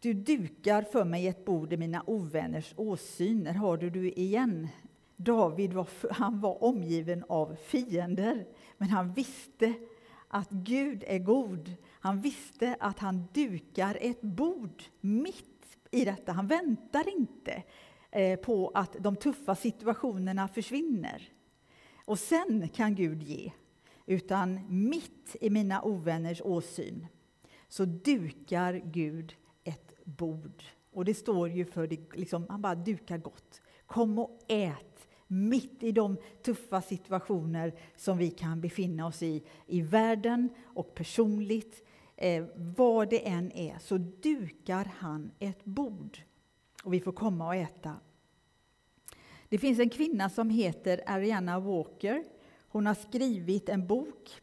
Du 0.00 0.14
dukar 0.14 0.82
för 0.82 1.04
mig 1.04 1.26
ett 1.26 1.44
bord 1.44 1.72
i 1.72 1.76
mina 1.76 2.02
ovänners 2.06 2.74
åsyner. 2.76 3.54
Har 3.54 3.76
du 3.76 3.90
du 3.90 4.12
igen? 4.12 4.68
David 5.16 5.72
var, 5.72 5.88
han 6.10 6.40
var 6.40 6.64
omgiven 6.64 7.24
av 7.28 7.56
fiender, 7.56 8.46
men 8.76 8.88
han 8.88 9.12
visste 9.12 9.74
att 10.28 10.50
Gud 10.50 11.04
är 11.06 11.18
god. 11.18 11.74
Han 12.00 12.20
visste 12.20 12.76
att 12.80 12.98
han 12.98 13.28
dukar 13.32 13.98
ett 14.00 14.20
bord 14.20 14.82
mitt 15.00 15.78
i 15.90 16.04
detta. 16.04 16.32
Han 16.32 16.46
väntar 16.46 17.18
inte 17.18 17.62
eh, 18.10 18.38
på 18.38 18.70
att 18.74 18.96
de 19.00 19.16
tuffa 19.16 19.54
situationerna 19.54 20.48
försvinner. 20.48 21.32
Och 22.04 22.18
sen 22.18 22.68
kan 22.68 22.94
Gud 22.94 23.22
ge. 23.22 23.52
Utan 24.06 24.60
mitt 24.88 25.36
i 25.40 25.50
mina 25.50 25.82
ovänners 25.82 26.42
åsyn 26.44 27.06
så 27.68 27.84
dukar 27.84 28.82
Gud 28.84 29.34
ett 29.64 30.04
bord. 30.04 30.64
Och 30.92 31.04
det 31.04 31.14
står 31.14 31.48
ju 31.48 31.64
för, 31.64 31.86
det, 31.86 32.14
liksom, 32.14 32.46
han 32.48 32.62
bara 32.62 32.74
dukar 32.74 33.18
gott. 33.18 33.62
Kom 33.86 34.18
och 34.18 34.38
ät 34.48 35.08
mitt 35.26 35.82
i 35.82 35.92
de 35.92 36.16
tuffa 36.42 36.82
situationer 36.82 37.74
som 37.96 38.18
vi 38.18 38.30
kan 38.30 38.60
befinna 38.60 39.06
oss 39.06 39.22
i, 39.22 39.44
i 39.66 39.80
världen 39.80 40.48
och 40.64 40.94
personligt. 40.94 41.87
Eh, 42.20 42.44
vad 42.54 43.10
det 43.10 43.28
än 43.28 43.52
är, 43.52 43.78
så 43.78 43.98
dukar 43.98 44.84
han 44.98 45.30
ett 45.38 45.64
bord. 45.64 46.18
och 46.84 46.94
vi 46.94 47.00
får 47.00 47.12
komma 47.12 47.46
och 47.46 47.54
äta. 47.54 47.94
Det 49.48 49.58
finns 49.58 49.78
en 49.78 49.90
kvinna 49.90 50.28
som 50.28 50.50
heter 50.50 51.00
Ariana 51.06 51.60
Walker. 51.60 52.24
Hon 52.68 52.86
har 52.86 52.94
skrivit 52.94 53.68
en 53.68 53.86
bok 53.86 54.40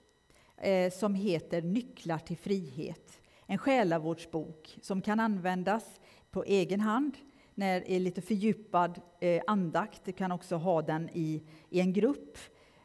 eh, 0.58 0.92
som 0.92 1.16
heter 1.16 1.62
Nycklar 1.62 2.18
till 2.18 2.38
frihet. 2.38 3.20
En 3.46 3.58
själavårdsbok 3.58 4.78
som 4.82 5.02
kan 5.02 5.20
användas 5.20 6.00
på 6.32 6.44
egen 6.44 6.80
hand 6.80 7.18
när 7.54 7.90
är 7.90 8.00
lite 8.00 8.22
fördjupad 8.22 9.02
eh, 9.20 9.42
andakt. 9.48 10.06
Du 10.06 10.12
kan 10.12 10.32
också 10.32 10.56
ha 10.56 10.82
den 10.82 11.10
i, 11.14 11.44
i 11.70 11.80
en 11.80 11.94
grupp 11.94 12.38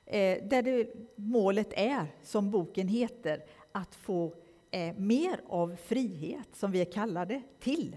eh, 0.06 0.48
där 0.48 0.62
det, 0.62 0.92
målet 1.16 1.72
är, 1.72 2.06
som 2.22 2.50
boken 2.50 2.88
heter, 2.88 3.44
att 3.72 3.94
få 3.94 4.34
eh, 4.70 4.94
mer 4.96 5.40
av 5.46 5.76
frihet, 5.76 6.56
som 6.56 6.70
vi 6.70 6.80
är 6.80 6.92
kallade 6.92 7.42
till. 7.60 7.96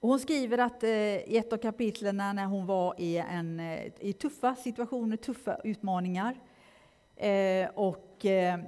Och 0.00 0.08
hon 0.08 0.20
skriver 0.20 0.58
att 0.58 0.82
eh, 0.82 0.90
i 0.90 1.36
ett 1.36 1.52
av 1.52 1.56
kapitlen 1.56 2.16
när 2.16 2.46
hon 2.46 2.66
var 2.66 2.94
i, 2.98 3.16
en, 3.16 3.60
eh, 3.60 3.92
i 4.00 4.12
tuffa 4.12 4.54
situationer, 4.54 5.16
tuffa 5.16 5.60
utmaningar, 5.64 6.40
eh, 7.16 7.68
och 7.74 8.26
eh, 8.26 8.58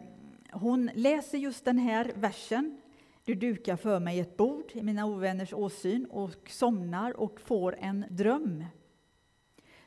hon 0.53 0.91
läser 0.95 1.39
just 1.39 1.65
den 1.65 1.79
här 1.79 2.13
versen. 2.15 2.81
Du 3.25 3.35
dukar 3.35 3.77
för 3.77 4.01
mig 4.01 4.21
ett 4.21 4.37
bord 4.37 4.73
i 4.73 4.83
mina 4.83 5.07
ovänners 5.07 5.53
åsyn 5.53 6.07
och 6.07 6.51
somnar 6.51 7.21
och 7.21 7.41
får 7.41 7.77
en 7.81 8.05
dröm. 8.11 8.65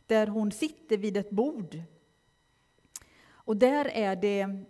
Där 0.07 0.27
hon 0.27 0.51
sitter 0.51 0.97
vid 0.97 1.17
ett 1.17 1.29
bord. 1.29 1.81
Och 3.25 3.57
där 3.57 3.85
är 3.85 4.15
det, 4.15 4.63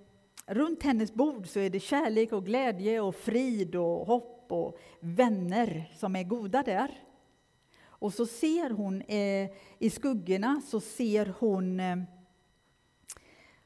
runt 0.45 0.83
hennes 0.83 1.13
bord 1.13 1.47
så 1.47 1.59
är 1.59 1.69
det 1.69 1.79
kärlek 1.79 2.31
och 2.31 2.45
glädje 2.45 3.01
och 3.01 3.15
frid 3.15 3.75
och 3.75 4.07
hopp 4.07 4.45
och 4.49 4.77
vänner 4.99 5.91
som 5.95 6.15
är 6.15 6.23
goda 6.23 6.63
där. 6.63 7.03
Och 7.85 8.13
så 8.13 8.25
ser 8.25 8.69
hon 8.69 9.01
eh, 9.01 9.49
i 9.79 9.89
skuggorna 9.89 10.61
så 10.67 10.79
ser 10.79 11.33
hon 11.39 11.79
eh, 11.79 11.97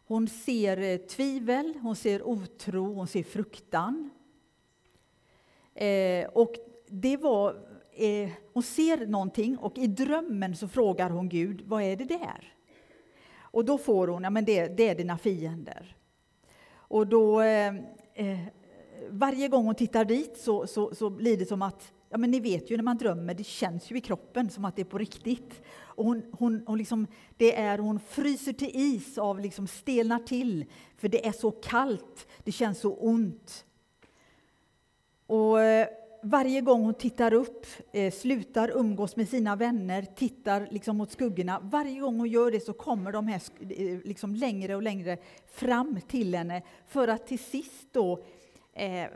hon 0.07 0.27
ser 0.27 0.77
eh, 0.77 0.97
tvivel, 0.97 1.73
hon 1.81 1.95
ser 1.95 2.27
otro, 2.27 2.93
hon 2.93 3.07
ser 3.07 3.23
fruktan. 3.23 4.09
Eh, 5.75 6.27
och 6.27 6.55
det 6.87 7.17
var, 7.17 7.55
eh, 7.93 8.29
hon 8.53 8.63
ser 8.63 9.07
någonting 9.07 9.57
och 9.57 9.77
i 9.77 9.87
drömmen 9.87 10.55
så 10.55 10.67
frågar 10.67 11.09
hon 11.09 11.29
Gud, 11.29 11.61
vad 11.65 11.83
är 11.83 11.95
det 11.95 12.05
där? 12.05 12.53
Och 13.35 13.65
då 13.65 13.77
får 13.77 14.07
hon, 14.07 14.23
ja 14.23 14.29
men 14.29 14.45
det, 14.45 14.67
det 14.67 14.89
är 14.89 14.95
dina 14.95 15.17
fiender. 15.17 15.95
Och 16.87 17.07
då, 17.07 17.41
eh, 17.41 17.75
eh, 18.13 18.39
varje 19.09 19.47
gång 19.47 19.65
hon 19.65 19.75
tittar 19.75 20.05
dit 20.05 20.37
så, 20.37 20.67
så, 20.67 20.95
så 20.95 21.09
blir 21.09 21.37
det 21.37 21.45
som 21.45 21.61
att, 21.61 21.93
ja 22.09 22.17
men 22.17 22.31
ni 22.31 22.39
vet 22.39 22.71
ju 22.71 22.77
när 22.77 22.83
man 22.83 22.97
drömmer, 22.97 23.33
det 23.33 23.43
känns 23.43 23.91
ju 23.91 23.97
i 23.97 24.01
kroppen 24.01 24.49
som 24.49 24.65
att 24.65 24.75
det 24.75 24.81
är 24.81 24.85
på 24.85 24.97
riktigt. 24.97 25.61
Och 25.79 26.05
hon, 26.05 26.23
hon, 26.31 26.63
hon, 26.67 26.77
liksom, 26.77 27.07
det 27.37 27.55
är, 27.55 27.77
hon 27.77 27.99
fryser 27.99 28.53
till 28.53 28.71
is 28.73 29.17
av 29.17 29.39
liksom 29.39 29.67
stelnar 29.67 30.19
till, 30.19 30.65
för 30.97 31.07
det 31.07 31.27
är 31.27 31.31
så 31.31 31.51
kallt, 31.51 32.27
det 32.43 32.51
känns 32.51 32.79
så 32.79 32.93
ont. 32.93 33.65
Och 35.27 35.61
eh, 35.61 35.87
varje 36.21 36.61
gång 36.61 36.81
hon 36.83 36.93
tittar 36.93 37.33
upp, 37.33 37.65
eh, 37.91 38.11
slutar 38.11 38.71
umgås 38.75 39.15
med 39.15 39.29
sina 39.29 39.55
vänner, 39.55 40.01
tittar 40.01 40.67
liksom 40.71 40.97
mot 40.97 41.11
skuggorna, 41.11 41.59
varje 41.63 41.99
gång 41.99 42.17
hon 42.17 42.29
gör 42.29 42.51
det 42.51 42.59
så 42.59 42.73
kommer 42.73 43.11
de 43.11 43.27
här 43.27 43.41
eh, 43.59 43.99
liksom 44.03 44.35
längre 44.35 44.75
och 44.75 44.83
längre 44.83 45.17
fram 45.47 45.99
till 46.07 46.35
henne 46.35 46.61
för 46.87 47.07
att 47.07 47.27
till 47.27 47.39
sist 47.39 47.87
då 47.91 48.23
eh, 48.73 49.07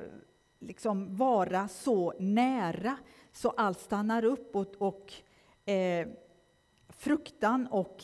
liksom 0.60 1.16
vara 1.16 1.68
så 1.68 2.14
nära 2.20 2.98
så 3.32 3.50
allt 3.50 3.80
stannar 3.80 4.26
upp 4.26 4.56
och, 4.56 4.76
och 4.78 5.14
eh, 5.72 6.08
fruktan 6.90 7.68
och 7.68 8.04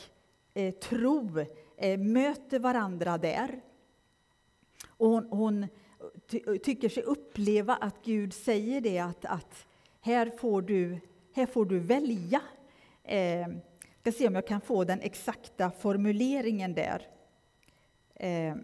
eh, 0.53 0.73
tro 0.73 1.45
eh, 1.77 1.99
möter 1.99 2.59
varandra 2.59 3.17
där. 3.17 3.61
Och 4.97 5.09
hon, 5.09 5.27
hon 5.29 5.67
tycker 6.63 6.89
sig 6.89 7.03
uppleva 7.03 7.75
att 7.75 8.03
Gud 8.03 8.33
säger 8.33 8.81
det 8.81 8.99
att, 8.99 9.25
att 9.25 9.67
här, 10.01 10.29
får 10.29 10.61
du, 10.61 10.99
här 11.33 11.45
får 11.45 11.65
du 11.65 11.79
välja. 11.79 12.41
Eh, 13.03 13.47
ska 14.01 14.11
se 14.11 14.27
om 14.27 14.35
jag 14.35 14.47
kan 14.47 14.61
få 14.61 14.83
den 14.83 15.01
exakta 15.01 15.71
formuleringen 15.71 16.73
där. 16.73 17.07
Eh, 18.15 18.55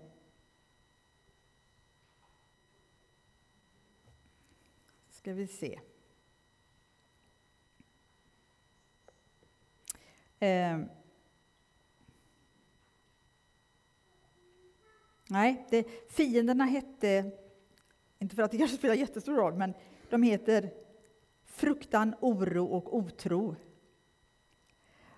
ska 5.09 5.33
vi 5.33 5.47
se. 5.47 5.79
Eh, 10.39 10.79
nej, 15.27 15.67
det, 15.69 15.87
fienderna 16.09 16.65
hette, 16.65 17.31
inte 18.23 18.35
för 18.35 18.43
att 18.43 18.51
det 18.51 18.57
kanske 18.57 18.77
spelar 18.77 18.95
jättestor 18.95 19.35
roll, 19.35 19.53
men 19.53 19.73
de 20.09 20.23
heter 20.23 20.69
fruktan, 21.45 22.15
oro 22.19 22.65
och 22.65 22.97
otro. 22.97 23.55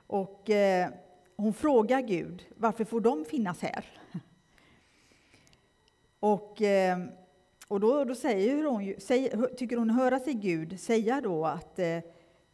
Och 0.07 0.49
eh, 0.49 0.89
hon 1.35 1.53
frågar 1.53 2.01
Gud, 2.01 2.45
varför 2.55 2.85
får 2.85 3.01
de 3.01 3.25
finnas 3.25 3.61
här? 3.61 3.85
Och, 6.19 6.61
eh, 6.61 6.97
och 7.67 7.79
då, 7.79 8.03
då 8.03 8.15
säger 8.15 8.63
hon, 8.63 8.93
säger, 8.97 9.55
tycker 9.55 9.77
hon 9.77 9.89
höra 9.89 10.19
sig 10.19 10.33
Gud 10.33 10.79
säga 10.79 11.21
då 11.21 11.45
att 11.45 11.79
eh, 11.79 11.99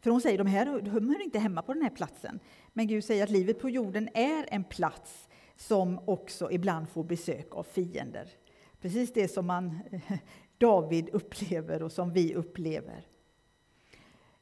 för 0.00 0.10
hon 0.10 0.20
säger 0.20 0.38
de 0.38 0.46
här 0.46 0.66
hör 0.66 1.22
inte 1.22 1.38
hemma 1.38 1.62
på 1.62 1.72
den 1.72 1.82
här 1.82 1.90
platsen. 1.90 2.40
Men 2.72 2.86
Gud 2.86 3.04
säger 3.04 3.24
att 3.24 3.30
livet 3.30 3.60
på 3.60 3.70
jorden 3.70 4.08
är 4.14 4.46
en 4.48 4.64
plats 4.64 5.28
som 5.56 6.00
också 6.04 6.50
ibland 6.50 6.88
får 6.88 7.04
besök 7.04 7.54
av 7.54 7.62
fiender. 7.62 8.28
Precis 8.82 9.12
det 9.12 9.28
som 9.28 9.46
man, 9.46 9.78
David 10.58 11.08
upplever 11.12 11.82
och 11.82 11.92
som 11.92 12.12
vi 12.12 12.34
upplever. 12.34 13.06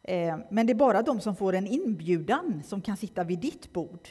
Eh, 0.03 0.39
men 0.51 0.67
det 0.67 0.73
är 0.73 0.75
bara 0.75 1.03
de 1.03 1.21
som 1.21 1.37
får 1.37 1.53
en 1.53 1.67
inbjudan 1.67 2.63
som 2.67 2.83
kan 2.83 2.97
sitta 2.97 3.25
vid 3.25 3.39
ditt 3.39 3.73
bord. 3.73 4.09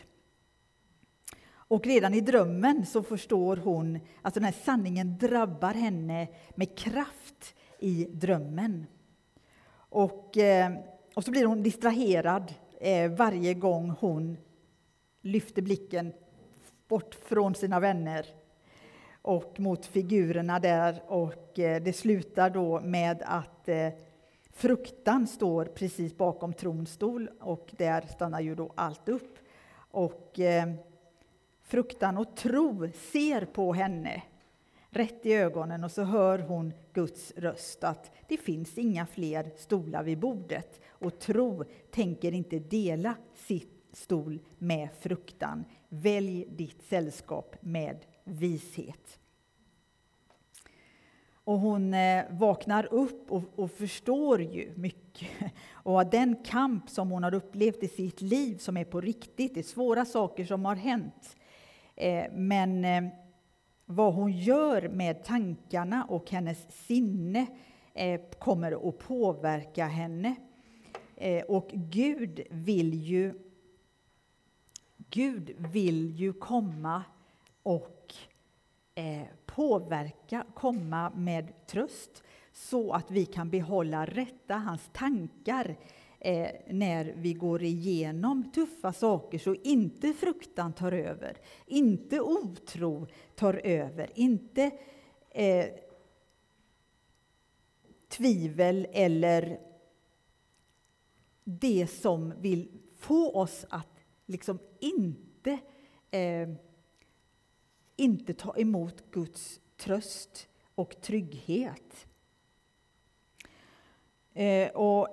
Och 1.52 1.86
redan 1.86 2.14
i 2.14 2.22
drömmen 2.22 2.86
så 2.86 3.04
förstår 3.04 3.58
hon 3.58 4.00
att 4.22 4.34
den 4.34 4.44
här 4.44 4.56
sanningen 4.64 5.18
drabbar 5.18 5.74
henne 5.74 6.28
med 6.56 6.78
kraft 6.78 7.56
i 7.80 8.06
drömmen. 8.06 8.86
Och 9.90 10.38
eh, 10.38 10.72
och 11.20 11.24
så 11.24 11.32
blir 11.32 11.46
hon 11.46 11.64
distraherad 11.64 12.54
eh, 12.80 13.12
varje 13.12 13.54
gång 13.54 13.94
hon 14.00 14.38
lyfter 15.22 15.62
blicken 15.62 16.14
bort 16.88 17.16
från 17.16 17.56
sina 17.56 17.80
vänner 17.80 18.26
och 19.30 19.60
mot 19.60 19.86
figurerna 19.86 20.60
där. 20.60 21.04
Och 21.08 21.60
eh, 21.60 21.82
det 21.82 21.94
slutar 21.94 22.50
då 22.50 22.80
med 22.80 23.24
att 23.26 23.70
eh, 23.70 23.90
fruktan 24.54 25.28
står 25.28 25.66
precis 25.66 26.18
bakom 26.18 26.54
tronstol 26.54 27.30
och 27.40 27.70
där 27.78 28.02
stannar 28.02 28.40
ju 28.42 28.56
då 28.56 28.72
allt 28.76 29.10
upp. 29.10 29.38
Och 29.92 30.40
eh, 30.40 30.74
fruktan 31.64 32.18
och 32.18 32.36
tro 32.36 32.90
ser 33.12 33.46
på 33.46 33.74
henne 33.74 34.24
rätt 34.90 35.26
i 35.26 35.34
ögonen 35.34 35.84
och 35.84 35.92
så 35.92 36.04
hör 36.04 36.40
hon 36.40 36.74
Guds 36.94 37.34
röst 37.38 37.84
att 37.84 38.12
det 38.28 38.38
finns 38.38 38.78
inga 38.78 39.06
fler 39.06 39.52
stolar 39.58 40.04
vid 40.04 40.20
bordet. 40.20 40.82
Och 40.90 41.20
tro 41.20 41.64
tänker 41.92 42.32
inte 42.32 42.60
dela 42.60 43.16
sitt 43.36 43.86
stol 43.94 44.40
med 44.58 44.90
fruktan. 45.00 45.66
Välj 45.90 46.46
ditt 46.50 46.84
sällskap 46.84 47.56
med 47.62 48.06
vishet. 48.30 49.20
Och 51.50 51.60
hon 51.60 51.94
eh, 51.94 52.26
vaknar 52.30 52.94
upp 52.94 53.32
och, 53.32 53.44
och, 53.56 53.72
förstår 53.72 54.42
ju 54.42 54.74
mycket. 54.76 55.30
Och 55.74 56.06
den 56.06 56.36
kamp 56.36 56.90
som 56.90 57.12
hon 57.12 57.24
har 57.24 57.34
upplevt 57.34 57.84
i 57.84 57.88
sitt 57.88 58.22
liv, 58.22 58.58
som 58.58 58.78
är 58.78 58.84
på 58.84 59.02
riktigt, 59.02 59.54
det 59.54 59.60
är 59.60 59.64
svåra 59.64 60.06
saker 60.06 60.46
som 60.46 60.66
har 60.66 60.76
hänt. 60.76 61.38
Eh, 61.96 62.26
men 62.32 62.86
eh, 62.86 63.04
vad 63.86 64.14
hon 64.14 64.32
gör 64.32 64.90
med 64.90 65.24
tankarna 65.24 66.06
och 66.10 66.32
hennes 66.32 66.86
sinne 66.86 67.46
kommer 68.40 68.90
att 68.90 68.98
påverka 68.98 69.86
henne. 69.86 70.36
Och 71.48 71.70
Gud 71.74 72.42
vill 72.50 72.94
ju 72.94 73.34
Gud 75.10 75.56
vill 75.58 76.10
ju 76.10 76.34
komma 76.34 77.04
och 77.64 77.99
eh, 79.00 79.28
påverka, 79.46 80.46
komma 80.54 81.10
med 81.10 81.68
tröst 81.68 82.24
så 82.54 82.92
att 82.94 83.12
vi 83.12 83.26
kan 83.26 83.50
behålla 83.50 84.06
rätta 84.06 84.56
hans 84.56 84.90
tankar 84.94 85.78
eh, 86.20 86.50
när 86.68 87.14
vi 87.16 87.34
går 87.34 87.64
igenom 87.64 88.52
tuffa 88.52 88.94
saker. 88.94 89.40
Så 89.40 89.56
inte 89.56 90.14
fruktan 90.14 90.74
tar 90.74 90.92
över, 90.92 91.38
inte 91.66 92.22
otro 92.22 93.08
tar 93.36 93.62
över, 93.64 94.10
inte 94.16 94.72
eh, 95.30 95.66
tvivel 98.08 98.88
eller 98.92 99.60
det 101.44 101.88
som 101.88 102.34
vill 102.42 102.72
få 102.98 103.32
oss 103.32 103.66
att 103.70 104.00
liksom 104.26 104.60
inte, 104.80 105.60
eh, 106.12 106.50
inte 108.00 108.34
ta 108.34 108.58
emot 108.58 109.12
Guds 109.12 109.60
tröst 109.78 110.48
och 110.76 111.02
trygghet. 111.02 112.08
Eh, 114.34 114.70
och 114.70 115.08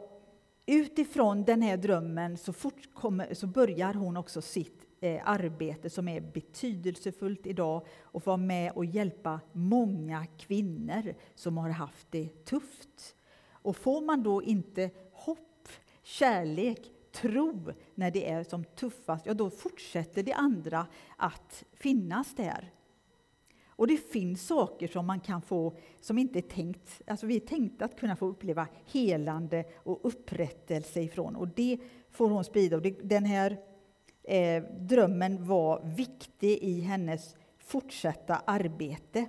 utifrån 0.66 1.44
den 1.44 1.62
här 1.62 1.77
drömmen 1.77 2.37
så, 2.37 2.53
fort 2.53 2.94
kommer, 2.94 3.35
så 3.35 3.46
börjar 3.46 3.94
hon 3.94 4.16
också 4.16 4.42
sitt 4.42 4.87
eh, 5.01 5.29
arbete 5.29 5.90
som 5.90 6.09
är 6.09 6.20
betydelsefullt 6.20 7.46
idag 7.46 7.87
och 8.01 8.22
få 8.22 8.31
vara 8.31 8.37
med 8.37 8.72
och 8.72 8.85
hjälpa 8.85 9.40
många 9.53 10.27
kvinnor 10.27 11.14
som 11.35 11.57
har 11.59 11.70
haft 11.70 12.07
det 12.11 12.44
tufft. 12.44 13.16
Och 13.51 13.77
får 13.77 14.01
man 14.01 14.22
då 14.22 14.42
inte 14.42 14.90
hopp, 15.12 15.68
kärlek, 16.03 16.92
tro 17.12 17.72
när 17.94 18.11
det 18.11 18.31
är 18.31 18.44
som 18.44 18.64
tuffast, 18.64 19.27
ja 19.27 19.35
då 19.35 19.51
fortsätter 19.51 20.22
det 20.22 20.33
andra 20.33 20.87
att 21.16 21.64
finnas 21.72 22.35
där. 22.35 22.72
Och 23.76 23.86
det 23.86 23.96
finns 23.96 24.46
saker 24.46 24.88
som 24.88 25.06
man 25.06 25.20
kan 25.20 25.42
få, 25.42 25.76
som 26.00 26.18
inte 26.18 26.38
är 26.38 26.42
tänkt, 26.42 27.02
alltså 27.06 27.26
vi 27.26 27.36
är 27.36 27.40
tänkta 27.40 27.84
att 27.84 28.00
kunna 28.00 28.16
få 28.16 28.26
uppleva 28.26 28.68
helande 28.84 29.64
och 29.76 30.00
upprättelse 30.02 31.00
ifrån. 31.00 31.36
Och 31.36 31.48
det 31.48 31.78
får 32.10 32.28
hon 32.30 32.44
sprida. 32.44 32.76
Och 32.76 32.82
det, 32.82 32.90
den 33.02 33.24
här 33.24 33.58
eh, 34.22 34.62
drömmen 34.62 35.46
var 35.46 35.94
viktig 35.96 36.58
i 36.62 36.80
hennes 36.80 37.36
fortsatta 37.58 38.42
arbete. 38.46 39.26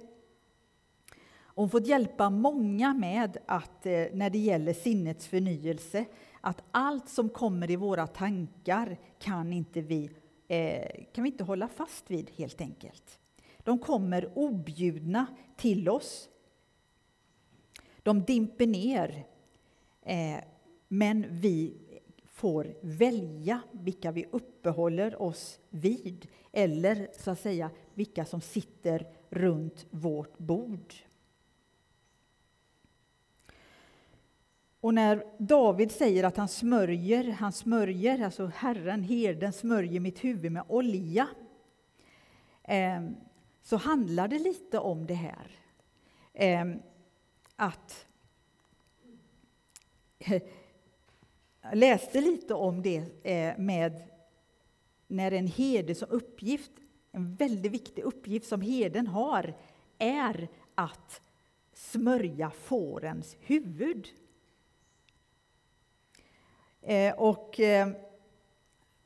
hon 1.56 1.70
fått 1.70 1.88
hjälpa 1.88 2.30
många 2.30 2.94
med 2.94 3.38
att, 3.46 3.86
eh, 3.86 4.06
när 4.14 4.30
det 4.30 4.38
gäller 4.38 4.74
sinnets 4.74 5.28
förnyelse, 5.28 6.06
att 6.42 6.64
allt 6.72 7.10
som 7.10 7.30
kommer 7.30 7.72
i 7.72 7.76
våra 7.76 8.08
tankar 8.08 8.98
kan 9.20 9.54
inte 9.54 9.82
vi, 9.82 10.10
eh, 10.48 11.06
kan 11.14 11.24
vi 11.24 11.30
inte 11.30 11.44
hålla 11.44 11.68
fast 11.68 12.12
vid 12.12 12.30
helt 12.30 12.62
enkelt. 12.62 13.20
De 13.68 13.80
kommer 13.80 14.38
objudna 14.38 15.26
till 15.56 15.90
oss. 15.90 16.30
De 18.04 18.24
dimper 18.24 18.68
ner. 18.68 19.26
Eh, 20.02 20.38
men 20.88 21.26
vi 21.30 21.78
får 22.26 22.76
välja 22.82 23.62
vilka 23.72 24.12
vi 24.12 24.26
uppehåller 24.32 25.22
oss 25.22 25.60
vid 25.70 26.28
eller 26.52 27.08
så 27.18 27.32
att 27.32 27.40
säga 27.40 27.70
vilka 27.94 28.26
som 28.26 28.42
sitter 28.42 29.08
runt 29.30 29.86
vårt 29.90 30.38
bord. 30.38 30.94
Och 34.80 34.94
när 34.94 35.26
David 35.38 35.92
säger 35.92 36.24
att 36.24 36.38
han 36.38 36.48
smörjer, 36.48 37.32
han 37.32 37.52
smörjer, 37.52 38.24
alltså 38.24 38.52
Herren, 38.56 39.04
herden 39.04 39.54
smörjer 39.54 40.00
mitt 40.00 40.24
huvud 40.24 40.52
med 40.52 40.64
olja, 40.68 41.28
eh, 42.64 43.02
så 43.68 43.78
handlar 43.78 44.28
det 44.28 44.40
lite 44.40 44.80
om 44.80 45.06
det 45.06 45.14
här. 45.14 45.60
Ehm, 46.34 46.80
att 47.56 48.08
jag 51.62 51.76
läste 51.76 52.22
lite 52.22 52.54
om 52.54 52.82
det 52.82 52.98
eh, 53.24 53.58
med 53.58 54.02
när 55.08 55.32
en 55.32 55.48
herde 55.48 55.96
som 55.96 56.08
uppgift, 56.12 56.72
en 57.12 57.36
väldigt 57.36 57.72
viktig 57.72 58.04
uppgift 58.04 58.48
som 58.48 58.62
herden 58.62 59.08
har, 59.08 59.54
är 59.98 60.48
att 60.76 61.22
smörja 61.74 62.50
fårens 62.50 63.38
huvud. 63.40 64.08
Eh, 66.82 67.16
och, 67.16 67.60
eh, 67.60 67.90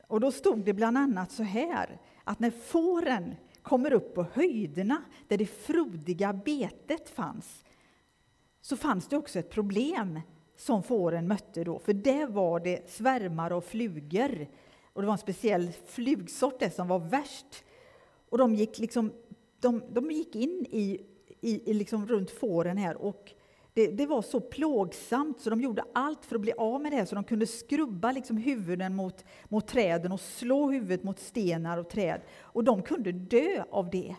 och 0.06 0.20
då 0.20 0.32
stod 0.32 0.64
det 0.64 0.72
bland 0.72 0.98
annat 0.98 1.32
så 1.32 1.42
här, 1.42 1.98
att 2.24 2.40
när 2.40 2.50
fåren 2.50 3.36
kommer 3.62 3.92
upp 3.92 4.14
på 4.14 4.26
höjderna 4.32 5.02
där 5.28 5.38
det 5.38 5.46
frodiga 5.46 6.32
betet 6.32 7.08
fanns, 7.08 7.64
så 8.60 8.76
fanns 8.76 9.08
det 9.08 9.16
också 9.16 9.38
ett 9.38 9.50
problem 9.50 10.20
som 10.56 10.82
fåren 10.82 11.28
mötte 11.28 11.64
då, 11.64 11.78
för 11.78 11.92
det 11.92 12.26
var 12.26 12.60
det 12.60 12.90
svärmar 12.90 13.52
och 13.52 13.64
flugor. 13.64 14.46
Och 14.92 15.02
det 15.02 15.06
var 15.06 15.12
en 15.12 15.18
speciell 15.18 15.72
flugsort 15.86 16.62
som 16.76 16.88
var 16.88 16.98
värst. 16.98 17.64
Och 18.28 18.38
de 18.38 18.54
gick, 18.54 18.78
liksom, 18.78 19.12
de, 19.60 19.82
de 19.90 20.10
gick 20.10 20.36
in 20.36 20.66
i, 20.70 21.00
i, 21.40 21.70
i 21.70 21.74
liksom 21.74 22.06
runt 22.06 22.30
fåren 22.30 22.76
här 22.76 22.96
och 22.96 23.32
det, 23.74 23.86
det, 23.86 24.06
var 24.06 24.22
så 24.22 24.40
plågsamt 24.40 25.40
så 25.40 25.50
de 25.50 25.60
gjorde 25.60 25.84
allt 25.92 26.24
för 26.24 26.34
att 26.36 26.42
bli 26.42 26.52
av 26.52 26.80
med 26.80 26.92
det, 26.92 27.06
så 27.06 27.14
de 27.14 27.24
kunde 27.24 27.46
skrubba 27.46 28.12
liksom 28.12 28.36
huvuden 28.36 28.96
mot, 28.96 29.24
mot 29.48 29.66
träden 29.66 30.12
och 30.12 30.20
slå 30.20 30.70
huvudet 30.70 31.04
mot 31.04 31.18
stenar 31.18 31.78
och 31.78 31.88
träd. 31.88 32.20
Och 32.40 32.64
de 32.64 32.82
kunde 32.82 33.12
dö 33.12 33.64
av 33.70 33.90
det. 33.90 34.16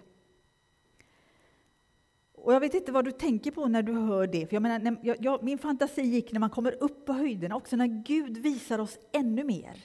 Och 2.34 2.54
jag 2.54 2.60
vet 2.60 2.74
inte 2.74 2.92
vad 2.92 3.06
du 3.06 3.12
tänker 3.12 3.52
på 3.52 3.66
när 3.66 3.84
du 3.84 3.94
hör 3.94 4.28
det. 4.28 4.48
För 4.48 4.56
jag 4.56 4.64
menar, 4.64 4.80
när, 4.80 4.98
jag, 5.04 5.18
jag, 5.20 5.44
min 5.44 5.58
fantasi 5.58 6.02
gick 6.02 6.32
när 6.32 6.40
man 6.40 6.50
kommer 6.50 6.84
upp 6.84 7.06
på 7.06 7.14
höjderna, 7.14 7.56
också 7.56 7.76
när 7.76 8.04
Gud 8.06 8.38
visar 8.38 8.80
oss 8.80 9.00
ännu 9.12 9.44
mer, 9.44 9.84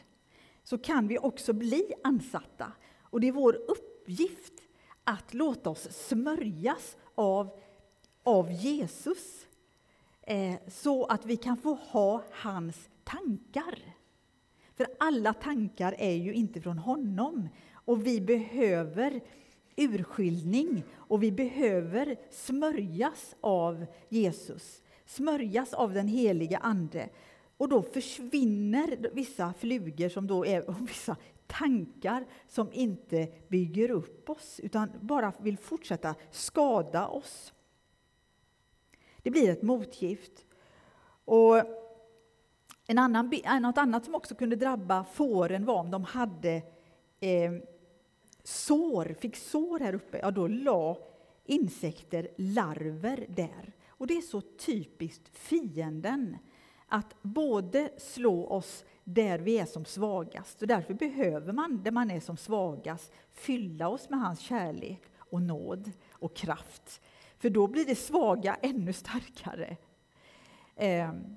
så 0.64 0.78
kan 0.78 1.08
vi 1.08 1.18
också 1.18 1.52
bli 1.52 1.92
ansatta. 2.04 2.72
Och 3.02 3.20
det 3.20 3.28
är 3.28 3.32
vår 3.32 3.54
uppgift 3.68 4.54
att 5.04 5.34
låta 5.34 5.70
oss 5.70 5.88
smörjas 5.90 6.96
av, 7.14 7.58
av 8.22 8.52
Jesus 8.52 9.47
Eh, 10.30 10.54
så 10.66 11.04
att 11.04 11.26
vi 11.26 11.36
kan 11.36 11.56
få 11.56 11.74
ha 11.74 12.22
hans 12.30 12.88
tankar. 13.04 13.78
För 14.74 14.86
alla 14.98 15.34
tankar 15.34 15.94
är 15.98 16.14
ju 16.14 16.32
inte 16.34 16.60
från 16.60 16.78
honom 16.78 17.48
och 17.72 18.06
vi 18.06 18.20
behöver 18.20 19.20
urskiljning 19.76 20.84
och 20.96 21.22
vi 21.22 21.32
behöver 21.32 22.16
smörjas 22.30 23.36
av 23.40 23.86
Jesus, 24.08 24.82
smörjas 25.06 25.74
av 25.74 25.94
den 25.94 26.08
helige 26.08 26.58
Ande. 26.58 27.08
Och 27.56 27.68
då 27.68 27.82
försvinner 27.82 29.10
vissa 29.12 29.54
flugor 29.58 30.08
som 30.08 30.26
då 30.26 30.46
är, 30.46 30.68
och 30.68 30.74
vissa 30.88 31.16
tankar 31.46 32.26
som 32.48 32.72
inte 32.72 33.28
bygger 33.48 33.90
upp 33.90 34.30
oss 34.30 34.60
utan 34.62 34.90
bara 35.00 35.32
vill 35.40 35.58
fortsätta 35.58 36.14
skada 36.30 37.06
oss. 37.06 37.52
Det 39.28 39.32
blir 39.32 39.50
ett 39.50 39.62
motgift. 39.62 40.46
Och 41.24 41.56
en 42.86 42.98
annan, 42.98 43.32
eh, 43.44 43.60
något 43.60 43.78
annat 43.78 44.04
som 44.04 44.14
också 44.14 44.34
kunde 44.34 44.56
drabba 44.56 45.04
fåren 45.04 45.64
var 45.64 45.80
om 45.80 45.90
de 45.90 46.04
hade 46.04 46.62
eh, 47.20 47.52
sår, 48.44 49.16
fick 49.20 49.36
sår 49.36 49.80
här 49.80 49.94
uppe, 49.94 50.18
ja 50.18 50.30
då 50.30 50.46
la 50.46 50.98
insekter 51.44 52.28
larver 52.36 53.26
där. 53.28 53.72
Och 53.88 54.06
det 54.06 54.16
är 54.16 54.20
så 54.20 54.40
typiskt 54.40 55.38
fienden 55.38 56.36
att 56.86 57.22
både 57.22 57.90
slå 57.96 58.46
oss 58.46 58.84
där 59.04 59.38
vi 59.38 59.58
är 59.58 59.66
som 59.66 59.84
svagast. 59.84 60.62
Och 60.62 60.68
därför 60.68 60.94
behöver 60.94 61.52
man, 61.52 61.82
där 61.82 61.90
man 61.90 62.10
är 62.10 62.20
som 62.20 62.36
svagast, 62.36 63.12
fylla 63.32 63.88
oss 63.88 64.10
med 64.10 64.20
hans 64.20 64.40
kärlek 64.40 65.02
och 65.18 65.42
nåd 65.42 65.92
och 66.10 66.36
kraft. 66.36 67.00
För 67.38 67.50
då 67.50 67.66
blir 67.66 67.84
det 67.84 67.94
svaga 67.94 68.56
ännu 68.62 68.92
starkare. 68.92 69.76
Ehm, 70.76 71.36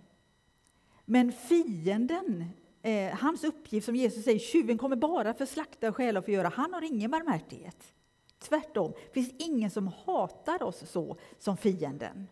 men 1.05 1.31
fienden 1.31 2.45
eh, 2.81 3.15
hans 3.17 3.43
uppgift, 3.43 3.85
som 3.85 3.95
Jesus 3.95 4.23
säger, 4.23 4.39
tjuven 4.39 4.77
kommer 4.77 4.95
bara 4.95 5.33
för 5.33 5.43
att 5.43 5.49
slakta 5.49 5.89
och 5.89 5.95
stjäla 5.95 6.19
och 6.19 6.25
förgöra. 6.25 6.49
Han 6.49 6.73
har 6.73 6.81
ingen 6.81 7.11
barmhärtighet. 7.11 7.93
Tvärtom, 8.39 8.93
det 9.07 9.13
finns 9.13 9.33
ingen 9.37 9.71
som 9.71 9.87
hatar 9.87 10.63
oss 10.63 10.83
så 10.89 11.17
som 11.39 11.57
fienden. 11.57 12.27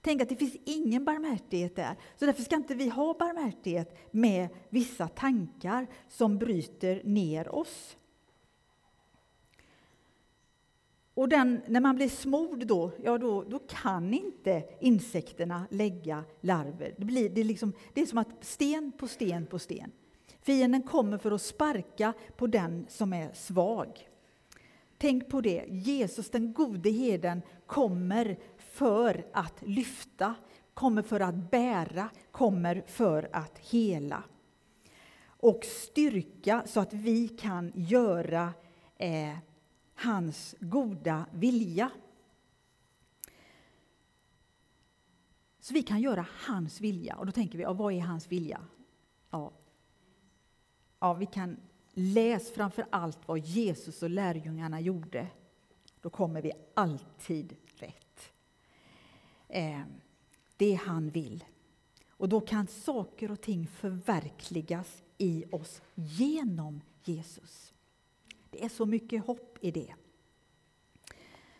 Tänk 0.00 0.22
att 0.22 0.28
det 0.28 0.36
finns 0.36 0.56
ingen 0.64 1.04
barmhärtighet 1.04 1.76
där. 1.76 1.96
Så 2.16 2.26
därför 2.26 2.42
ska 2.42 2.56
inte 2.56 2.74
vi 2.74 2.88
ha 2.88 3.14
barmhärtighet 3.18 3.96
med 4.10 4.48
vissa 4.68 5.08
tankar 5.08 5.86
som 6.08 6.38
bryter 6.38 7.02
ner 7.04 7.54
oss. 7.54 7.96
Och 11.14 11.28
den, 11.28 11.60
när 11.66 11.80
man 11.80 11.96
blir 11.96 12.08
smord 12.08 12.66
då, 12.66 12.90
ja 13.02 13.18
då, 13.18 13.42
då 13.42 13.58
kan 13.58 14.14
inte 14.14 14.64
insekterna 14.80 15.66
lägga 15.70 16.24
larver. 16.40 16.94
Det, 16.98 17.04
blir, 17.04 17.28
det, 17.28 17.44
liksom, 17.44 17.72
det 17.92 18.00
är 18.00 18.06
som 18.06 18.18
att 18.18 18.44
sten 18.44 18.92
på 18.98 19.08
sten 19.08 19.46
på 19.46 19.58
sten. 19.58 19.90
Fienden 20.42 20.82
kommer 20.82 21.18
för 21.18 21.32
att 21.32 21.42
sparka 21.42 22.12
på 22.36 22.46
den 22.46 22.86
som 22.88 23.12
är 23.12 23.32
svag. 23.32 24.08
Tänk 24.98 25.28
på 25.28 25.40
det, 25.40 25.64
Jesus 25.68 26.30
den 26.30 26.52
gode 26.52 26.90
herden 26.90 27.42
kommer 27.66 28.38
för 28.58 29.26
att 29.32 29.62
lyfta, 29.62 30.34
kommer 30.74 31.02
för 31.02 31.20
att 31.20 31.50
bära, 31.50 32.08
kommer 32.30 32.82
för 32.86 33.28
att 33.32 33.58
hela. 33.58 34.22
Och 35.26 35.64
styrka 35.64 36.62
så 36.66 36.80
att 36.80 36.92
vi 36.92 37.28
kan 37.28 37.72
göra 37.74 38.52
eh, 38.98 39.36
hans 39.94 40.54
goda 40.60 41.26
vilja. 41.32 41.90
Så 45.60 45.74
vi 45.74 45.82
kan 45.82 46.00
göra 46.00 46.26
hans 46.46 46.80
vilja. 46.80 47.16
Och 47.16 47.26
då 47.26 47.32
tänker 47.32 47.58
vi, 47.58 47.64
ja, 47.64 47.72
vad 47.72 47.92
är 47.92 48.00
hans 48.00 48.32
vilja? 48.32 48.60
Ja. 49.30 49.52
ja, 50.98 51.14
vi 51.14 51.26
kan 51.26 51.56
läsa 51.92 52.54
framför 52.54 52.86
allt 52.90 53.28
vad 53.28 53.38
Jesus 53.38 54.02
och 54.02 54.10
lärjungarna 54.10 54.80
gjorde. 54.80 55.28
Då 56.00 56.10
kommer 56.10 56.42
vi 56.42 56.52
alltid 56.74 57.56
rätt. 57.78 58.32
Eh, 59.48 59.80
det 60.56 60.74
han 60.74 61.10
vill. 61.10 61.44
Och 62.08 62.28
då 62.28 62.40
kan 62.40 62.66
saker 62.66 63.30
och 63.30 63.40
ting 63.40 63.66
förverkligas 63.66 65.02
i 65.18 65.44
oss 65.52 65.82
genom 65.94 66.80
Jesus. 67.04 67.73
Det 68.54 68.64
är 68.64 68.68
så 68.68 68.86
mycket 68.86 69.26
hopp 69.26 69.58
i 69.60 69.70
det. 69.70 69.94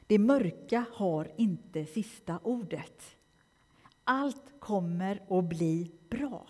Det 0.07 0.19
mörka 0.19 0.87
har 0.93 1.33
inte 1.37 1.87
sista 1.87 2.39
ordet. 2.39 3.17
Allt 4.05 4.61
kommer 4.61 5.39
att 5.39 5.45
bli 5.45 5.93
bra. 6.11 6.49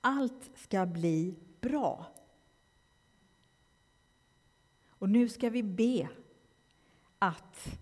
Allt 0.00 0.50
ska 0.54 0.86
bli 0.86 1.34
bra. 1.60 2.06
Och 4.88 5.08
nu 5.08 5.28
ska 5.28 5.50
vi 5.50 5.62
be 5.62 6.08
att 7.18 7.78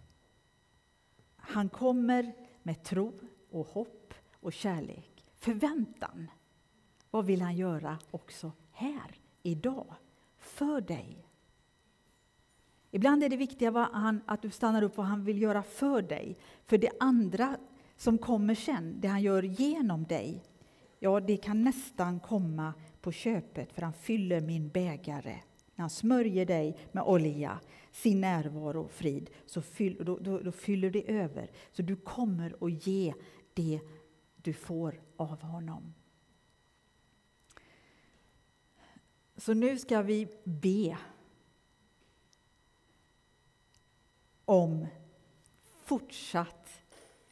han 1.37 1.69
kommer 1.69 2.35
med 2.63 2.85
tro 2.85 3.21
och 3.51 3.67
hopp 3.67 4.15
och 4.41 4.53
kärlek. 4.53 5.31
Förväntan. 5.37 6.31
Vad 7.11 7.27
vill 7.27 7.43
han 7.43 7.57
göra 7.57 7.99
också 8.11 8.53
här, 8.71 9.21
idag, 9.43 9.95
för 10.39 10.81
dig? 10.81 11.26
Ibland 12.97 13.25
är 13.25 13.29
det 13.29 13.37
viktiga 13.37 13.89
han, 13.93 14.21
att 14.27 14.43
du 14.43 14.51
stannar 14.51 14.83
upp 14.83 14.97
vad 14.97 15.07
han 15.07 15.25
vill 15.25 15.43
göra 15.43 15.63
för 15.63 16.03
dig. 16.03 16.39
För 16.65 16.79
det 16.79 16.91
andra 17.01 17.57
som 17.97 18.19
kommer 18.19 18.55
sen, 18.55 19.01
det 19.01 19.09
han 19.09 19.23
gör 19.23 19.43
genom 19.43 20.05
dig, 20.05 20.45
ja, 20.99 21.21
det 21.21 21.37
kan 21.37 21.65
nästan 21.65 22.21
komma 22.21 22.75
på 23.01 23.13
köpet, 23.13 23.73
för 23.73 23.83
han 23.83 23.93
fyller 23.93 24.41
min 24.41 24.69
bägare. 24.69 25.39
När 25.75 25.83
han 25.83 25.91
smörjer 25.91 26.47
dig 26.47 26.77
med 26.93 27.05
olja, 27.05 27.61
sin 27.93 28.21
närvaro 28.21 28.81
och 28.81 28.93
frid, 28.93 29.31
så 29.47 29.63
fyll, 29.63 30.05
då, 30.05 30.19
då, 30.19 30.39
då 30.39 30.53
fyller 30.53 30.91
det 30.91 31.11
över. 31.11 31.51
Så 31.73 31.83
du 31.83 31.97
kommer 31.97 32.57
att 32.61 32.87
ge 32.87 33.15
det 33.55 33.81
du 34.37 34.53
får 34.53 35.01
av 35.17 35.43
honom. 35.43 35.95
Så 39.37 39.55
nu 39.55 39.79
ska 39.79 40.03
vi 40.03 40.29
be 40.45 40.97
om 44.47 44.87
fortsatt 45.85 46.83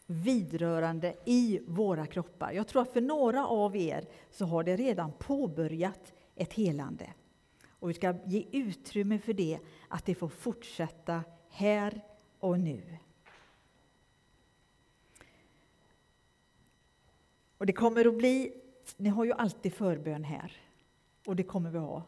vidrörande 0.07 1.15
i 1.25 1.61
våra 1.67 2.07
kroppar. 2.07 2.53
Jag 2.53 2.69
tror 2.69 2.83
att 2.83 2.93
för 2.93 3.01
några 3.01 3.47
av 3.47 3.77
er 3.77 4.07
så 4.31 4.45
har 4.45 4.65
det 4.65 4.77
redan 4.77 5.13
påbörjat 5.13 6.13
ett 6.35 6.53
helande. 6.53 7.11
Och 7.69 7.91
vi 7.91 7.95
ska 7.95 8.15
ge 8.25 8.47
utrymme 8.53 9.19
för 9.19 9.33
det, 9.33 9.59
att 9.89 10.05
det 10.05 10.15
får 10.15 10.29
fortsätta 10.29 11.23
här 11.49 12.01
och 12.39 12.61
nu. 12.61 12.99
Och 17.59 17.67
det 17.67 17.73
kommer 17.73 18.05
att 18.05 18.19
bli, 18.19 18.53
ni 18.97 19.09
har 19.09 19.25
ju 19.25 19.33
alltid 19.33 19.75
förbön 19.75 20.25
här, 20.25 20.53
och 21.27 21.37
det 21.37 21.43
kommer 21.43 21.71
vi 21.71 21.79
ha. 21.79 22.03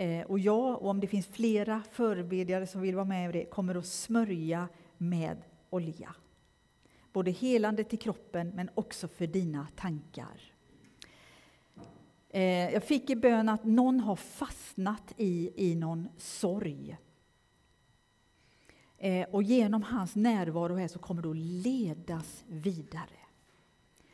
Eh, 0.00 0.26
och 0.26 0.38
jag, 0.38 0.82
och 0.82 0.90
om 0.90 1.00
det 1.00 1.06
finns 1.06 1.26
flera 1.26 1.82
förebedjare 1.92 2.66
som 2.66 2.80
vill 2.80 2.94
vara 2.94 3.04
med 3.04 3.30
i 3.30 3.32
det, 3.32 3.44
kommer 3.44 3.74
att 3.74 3.86
smörja 3.86 4.68
med 4.96 5.42
olja. 5.70 6.14
Både 7.12 7.30
helande 7.30 7.84
till 7.84 7.98
kroppen, 7.98 8.52
men 8.54 8.70
också 8.74 9.08
för 9.08 9.26
dina 9.26 9.66
tankar. 9.76 10.52
Eh, 12.28 12.70
jag 12.72 12.84
fick 12.84 13.10
i 13.10 13.16
bön 13.16 13.48
att 13.48 13.64
någon 13.64 14.00
har 14.00 14.16
fastnat 14.16 15.14
i, 15.16 15.52
i 15.56 15.74
någon 15.74 16.08
sorg. 16.16 16.96
Eh, 18.98 19.28
och 19.30 19.42
genom 19.42 19.82
hans 19.82 20.16
närvaro 20.16 20.76
här 20.76 20.88
så 20.88 20.98
kommer 20.98 21.22
du 21.22 21.30
att 21.30 21.36
ledas 21.36 22.44
vidare. 22.46 23.18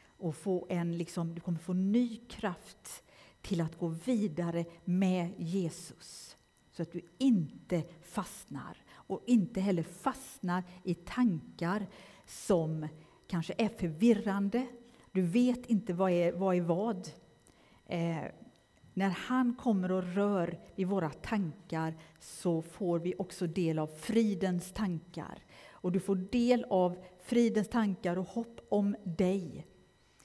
Och 0.07 0.37
få 0.37 0.67
en, 0.71 0.99
liksom, 0.99 1.35
du 1.35 1.41
kommer 1.41 1.59
få 1.59 1.73
ny 1.73 2.17
kraft 2.17 3.05
till 3.45 3.61
att 3.61 3.79
gå 3.79 3.89
vidare 3.89 4.65
med 4.85 5.31
Jesus. 5.39 6.37
Så 6.73 6.83
att 6.83 6.93
du 6.93 7.01
inte 7.19 7.83
fastnar 8.03 8.77
och 8.91 9.23
inte 9.27 9.61
heller 9.61 9.83
fastnar 9.83 10.65
i 10.85 10.95
tankar 10.95 11.87
som 12.27 12.89
kanske 13.27 13.55
är 13.59 13.69
förvirrande. 13.69 14.67
Du 15.13 15.23
vet 15.23 15.67
inte 15.67 15.93
vad 15.93 16.11
är 16.11 16.33
vad. 16.33 16.57
Är 16.57 16.61
vad. 16.61 17.09
Eh, 17.87 18.25
när 18.95 19.11
han 19.11 19.55
kommer 19.55 19.93
och 19.93 20.15
rör 20.15 20.59
i 20.77 20.85
våra 20.85 21.11
tankar 21.11 21.95
så 22.19 22.63
får 22.63 22.99
vi 22.99 23.15
också 23.19 23.47
del 23.47 23.79
av 23.79 23.87
fridens 23.87 24.73
tankar. 24.73 25.39
Och 25.71 25.93
du 25.93 26.01
får 26.01 26.17
del 26.17 26.65
av 26.71 26.97
fridens 27.23 27.69
tankar 27.69 28.19
och 28.19 28.29
hopp 28.29 28.61
om 28.69 28.97
dig. 29.05 29.67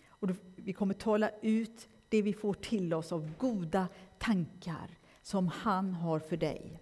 Och 0.10 0.28
du, 0.28 0.36
vi 0.56 0.74
kommer 0.74 0.94
tala 0.94 1.30
ut 1.42 1.88
det 2.10 2.22
vi 2.22 2.34
får 2.34 2.54
till 2.54 2.94
oss 2.94 3.12
av 3.12 3.32
goda 3.38 3.88
tankar 4.18 4.98
som 5.22 5.48
han 5.48 5.94
har 5.94 6.20
för 6.20 6.38
dig. 6.38 6.80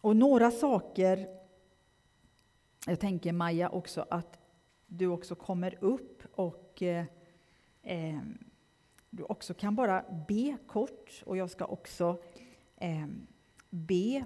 Och 0.00 0.16
några 0.16 0.50
saker, 0.50 1.28
jag 2.86 3.00
tänker 3.00 3.32
Maja 3.32 3.68
också 3.68 4.06
att 4.10 4.38
du 4.86 5.06
också 5.06 5.34
kommer 5.34 5.84
upp 5.84 6.22
och 6.32 6.82
eh, 6.82 7.04
eh, 7.82 8.20
du 9.10 9.22
också 9.22 9.54
kan 9.54 9.76
bara 9.76 10.04
be 10.28 10.56
kort 10.66 11.22
och 11.26 11.36
jag 11.36 11.50
ska 11.50 11.64
också 11.64 12.22
eh, 12.76 13.06
be. 13.70 14.24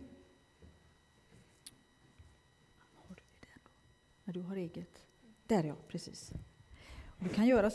Har 2.79 3.15
du 3.15 3.23
det? 3.41 3.61
Ja, 4.25 4.33
du 4.33 4.41
har 4.41 4.57
eget? 4.57 5.06
Där 5.47 5.65
ja, 5.65 5.75
precis. 5.89 6.33
Du 7.19 7.29
kan 7.29 7.47
göra 7.47 7.71
så 7.71 7.75